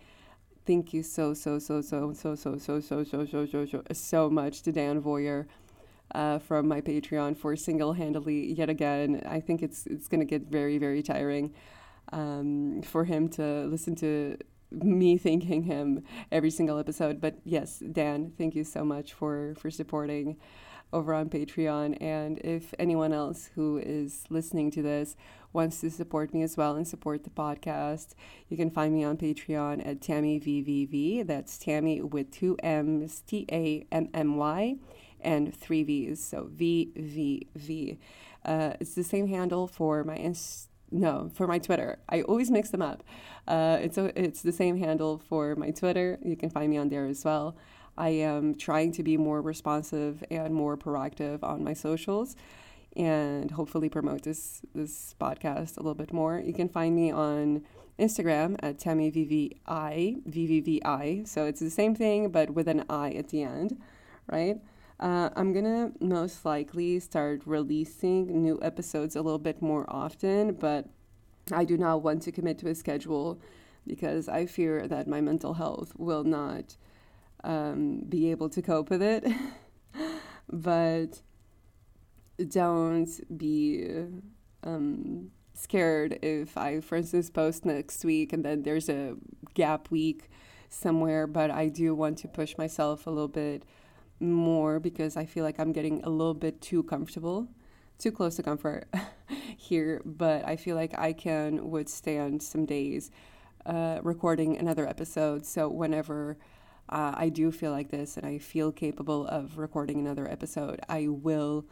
Thank 0.66 0.94
you 0.94 1.02
so 1.02 1.34
so 1.34 1.60
so 1.60 1.82
so 1.82 2.14
so 2.14 2.36
so 2.36 2.58
so 2.58 2.80
so 2.80 3.04
so 3.04 3.26
so 3.26 3.46
so 3.46 3.66
so 3.66 3.84
so 3.94 4.30
much 4.30 4.64
to 4.64 4.72
Dan 4.72 5.02
Voyer. 5.02 5.46
Uh, 6.16 6.40
from 6.40 6.70
my 6.70 6.80
Patreon 6.80 7.36
for 7.36 7.54
single-handedly 7.58 8.54
yet 8.54 8.70
again. 8.70 9.22
I 9.26 9.42
think 9.42 9.62
it's 9.62 9.86
it's 9.88 10.08
going 10.08 10.22
to 10.22 10.26
get 10.26 10.44
very 10.44 10.78
very 10.78 11.04
tiring 11.04 11.54
um, 12.14 12.82
for 12.82 13.04
him 13.04 13.28
to 13.32 13.66
listen 13.66 13.94
to 13.96 14.38
me 14.72 15.18
thanking 15.18 15.64
him 15.64 16.04
every 16.32 16.50
single 16.50 16.78
episode. 16.78 17.22
But 17.22 17.36
yes, 17.44 17.80
Dan, 17.80 18.34
thank 18.38 18.56
you 18.56 18.64
so 18.64 18.84
much 18.84 19.14
for 19.14 19.56
for 19.58 19.70
supporting 19.72 20.38
over 20.94 21.14
on 21.14 21.30
Patreon. 21.30 22.02
And 22.02 22.40
if 22.40 22.74
anyone 22.80 23.14
else 23.14 23.50
who 23.56 23.78
is 23.78 24.24
listening 24.30 24.72
to 24.72 24.82
this 24.82 25.16
wants 25.54 25.82
to 25.82 25.90
support 25.90 26.34
me 26.34 26.44
as 26.44 26.58
well 26.58 26.76
and 26.76 26.88
support 26.88 27.24
the 27.24 27.30
podcast, 27.30 28.10
you 28.50 28.58
can 28.58 28.70
find 28.70 28.94
me 28.94 29.04
on 29.04 29.18
Patreon 29.18 29.86
at 29.86 30.02
Tammy 30.02 30.40
VVV. 30.40 31.26
That's 31.26 31.58
Tammy 31.58 32.02
with 32.02 32.32
two 32.32 32.58
M's, 32.64 33.22
T 33.22 33.46
A 33.52 33.86
M 33.92 34.10
M 34.14 34.38
Y, 34.38 34.76
and 35.22 35.56
three 35.56 35.84
V's. 35.84 36.24
So 36.24 36.50
VVV. 36.56 37.98
Uh, 38.46 38.74
it's 38.80 38.94
the 38.94 39.04
same 39.04 39.28
handle 39.28 39.68
for 39.68 40.04
my 40.04 40.18
Instagram 40.18 40.68
no, 40.92 41.30
for 41.34 41.48
my 41.48 41.60
Twitter. 41.60 42.00
I 42.10 42.22
always 42.22 42.50
mix 42.50 42.70
them 42.70 42.82
up. 42.82 43.04
Uh, 43.48 43.78
it's 43.82 43.98
a, 43.98 44.12
it's 44.22 44.42
the 44.42 44.52
same 44.52 44.78
handle 44.78 45.18
for 45.18 45.56
my 45.56 45.72
Twitter. 45.72 46.20
You 46.24 46.36
can 46.36 46.50
find 46.50 46.70
me 46.70 46.78
on 46.78 46.90
there 46.90 47.06
as 47.06 47.24
well. 47.24 47.56
I 47.98 48.10
am 48.10 48.56
trying 48.56 48.92
to 48.94 49.04
be 49.04 49.18
more 49.18 49.42
responsive 49.42 50.24
and 50.30 50.54
more 50.54 50.78
proactive 50.78 51.44
on 51.44 51.64
my 51.64 51.74
socials 51.74 52.36
and 52.96 53.52
hopefully 53.52 53.90
promote 53.90 54.24
this 54.24 54.62
this 54.74 55.16
podcast 55.20 55.78
a 55.78 55.82
little 55.82 55.96
bit 55.96 56.12
more. 56.12 56.40
You 56.40 56.54
can 56.54 56.68
find 56.70 56.96
me 56.96 57.12
on 57.12 57.64
Instagram 58.00 58.58
at 58.62 58.78
TammyVVI, 58.78 60.24
VVVI. 60.30 61.28
So 61.28 61.46
it's 61.46 61.60
the 61.60 61.70
same 61.70 61.96
thing, 61.96 62.30
but 62.30 62.52
with 62.52 62.68
an 62.68 62.86
I 62.90 63.12
at 63.12 63.30
the 63.30 63.44
end, 63.44 63.80
right? 64.32 64.58
Uh, 65.00 65.30
I'm 65.36 65.54
gonna 65.54 65.92
most 66.00 66.44
likely 66.44 67.00
start 67.00 67.44
releasing 67.46 68.42
new 68.42 68.58
episodes 68.62 69.16
a 69.16 69.22
little 69.22 69.40
bit 69.40 69.62
more 69.62 69.86
often, 69.88 70.54
but 70.54 70.90
I 71.52 71.66
do 71.66 71.78
not 71.78 72.02
want 72.02 72.24
to 72.24 72.32
commit 72.32 72.58
to 72.60 72.70
a 72.70 72.76
schedule 72.76 73.40
because 73.86 74.28
I 74.28 74.48
fear 74.48 74.88
that 74.88 75.08
my 75.08 75.22
mental 75.22 75.54
health 75.54 75.94
will 75.98 76.24
not 76.24 76.76
um, 77.44 78.02
be 78.10 78.32
able 78.32 78.50
to 78.50 78.62
cope 78.62 78.90
with 78.90 79.02
it. 79.02 79.24
but 80.52 81.22
don't 82.48 83.38
be 83.38 83.88
um, 84.64 85.32
scared 85.54 86.20
if 86.22 86.58
I, 86.58 86.82
for 86.82 86.96
instance, 86.96 87.30
post 87.30 87.66
next 87.66 88.04
week 88.04 88.34
and 88.34 88.44
then 88.44 88.64
there's 88.64 88.90
a 88.90 89.16
gap 89.54 89.90
week 89.92 90.30
somewhere. 90.70 91.28
But 91.28 91.52
I 91.52 91.70
do 91.70 91.96
want 91.96 92.18
to 92.20 92.28
push 92.28 92.58
myself 92.58 93.08
a 93.08 93.10
little 93.10 93.28
bit 93.28 93.64
more 94.20 94.80
because 94.80 95.18
I 95.18 95.26
feel 95.26 95.44
like 95.44 95.60
I'm 95.60 95.72
getting 95.72 96.04
a 96.04 96.10
little 96.10 96.34
bit 96.34 96.62
too 96.62 96.84
comfortable, 96.84 97.48
too 97.98 98.12
close 98.12 98.36
to 98.38 98.44
comfort 98.44 98.88
here. 99.58 100.02
But 100.06 100.46
I 100.48 100.56
feel 100.56 100.76
like 100.76 100.98
I 100.98 101.14
can 101.14 101.70
withstand 101.70 102.42
some 102.42 102.66
days 102.66 103.12
uh, 103.66 104.00
recording 104.04 104.58
another 104.58 104.88
episode. 104.88 105.46
So 105.46 105.68
whenever 105.68 106.38
uh, 106.90 107.14
I 107.16 107.30
do 107.30 107.52
feel 107.52 107.72
like 107.72 107.90
this 107.90 108.18
and 108.18 108.26
I 108.26 108.38
feel 108.38 108.72
capable 108.72 109.28
of 109.28 109.58
recording 109.58 110.00
another 110.00 110.30
episode, 110.30 110.80
I 110.88 111.08
will 111.10 111.66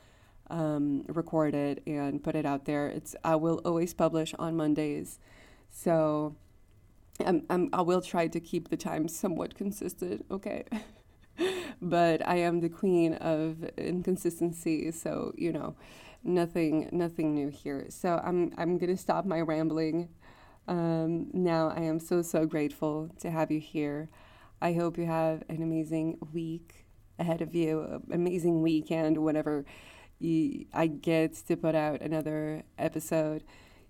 um, 0.50 1.04
record 1.08 1.56
it 1.56 1.82
and 1.88 2.24
put 2.24 2.36
it 2.36 2.46
out 2.46 2.66
there. 2.66 2.88
It's 2.88 3.16
I 3.24 3.36
will 3.36 3.62
always 3.66 3.94
publish 3.94 4.34
on 4.38 4.56
Mondays, 4.56 5.20
so 5.70 6.36
I'm, 7.26 7.44
I'm 7.50 7.70
I 7.74 7.82
will 7.82 8.02
try 8.02 8.28
to 8.28 8.40
keep 8.40 8.70
the 8.70 8.78
time 8.78 9.08
somewhat 9.08 9.56
consistent. 9.56 10.26
Okay. 10.30 10.66
but 11.86 12.28
I 12.28 12.38
am 12.38 12.60
the 12.62 12.70
queen 12.70 13.14
of 13.16 13.64
inconsistency, 13.78 14.92
so 14.92 15.34
you 15.38 15.54
know, 15.54 15.76
nothing 16.24 16.90
nothing 16.92 17.34
new 17.34 17.50
here. 17.50 17.88
So 17.90 18.22
I'm 18.24 18.54
I'm 18.58 18.78
gonna 18.78 18.98
stop 18.98 19.26
my 19.26 19.42
rambling. 19.42 20.10
Um, 20.68 21.28
now 21.34 21.70
I 21.70 21.82
am 21.82 22.00
so 22.00 22.22
so 22.22 22.46
grateful 22.46 23.12
to 23.20 23.30
have 23.32 23.52
you 23.52 23.60
here. 23.60 24.10
I 24.62 24.74
hope 24.74 24.98
you 24.98 25.06
have 25.06 25.44
an 25.50 25.62
amazing 25.62 26.18
week 26.34 26.86
ahead 27.20 27.42
of 27.42 27.56
you, 27.56 28.02
amazing 28.12 28.62
weekend, 28.62 29.18
whenever 29.18 29.66
you, 30.20 30.66
I 30.74 30.88
get 30.88 31.36
to 31.48 31.56
put 31.56 31.76
out 31.76 32.02
another 32.02 32.64
episode. 32.78 33.44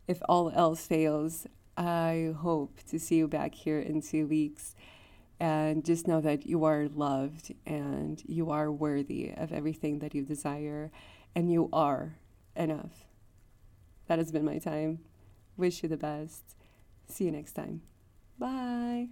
If 0.08 0.20
all 0.28 0.52
else 0.52 0.86
fails, 0.86 1.48
I 1.78 2.34
hope 2.38 2.80
to 2.90 3.00
see 3.00 3.18
you 3.18 3.28
back 3.28 3.56
here 3.56 3.80
in 3.80 4.02
two 4.02 4.28
weeks. 4.28 4.75
And 5.40 5.84
just 5.84 6.08
know 6.08 6.22
that 6.22 6.46
you 6.46 6.64
are 6.64 6.88
loved 6.88 7.54
and 7.66 8.24
you 8.26 8.52
are 8.52 8.72
worthy 8.72 9.34
of 9.36 9.52
everything 9.52 10.00
that 10.00 10.16
you 10.16 10.24
desire, 10.24 10.92
and 11.36 11.52
you 11.52 11.70
are 11.74 12.18
enough. 12.56 13.06
That 14.08 14.20
has 14.20 14.32
been 14.32 14.46
my 14.46 14.60
time. 14.60 15.00
Wish 15.58 15.84
you 15.84 15.90
the 15.90 15.98
best. 15.98 16.56
See 17.08 17.26
you 17.26 17.32
next 17.32 17.54
time. 17.54 17.82
Bye. 18.40 19.10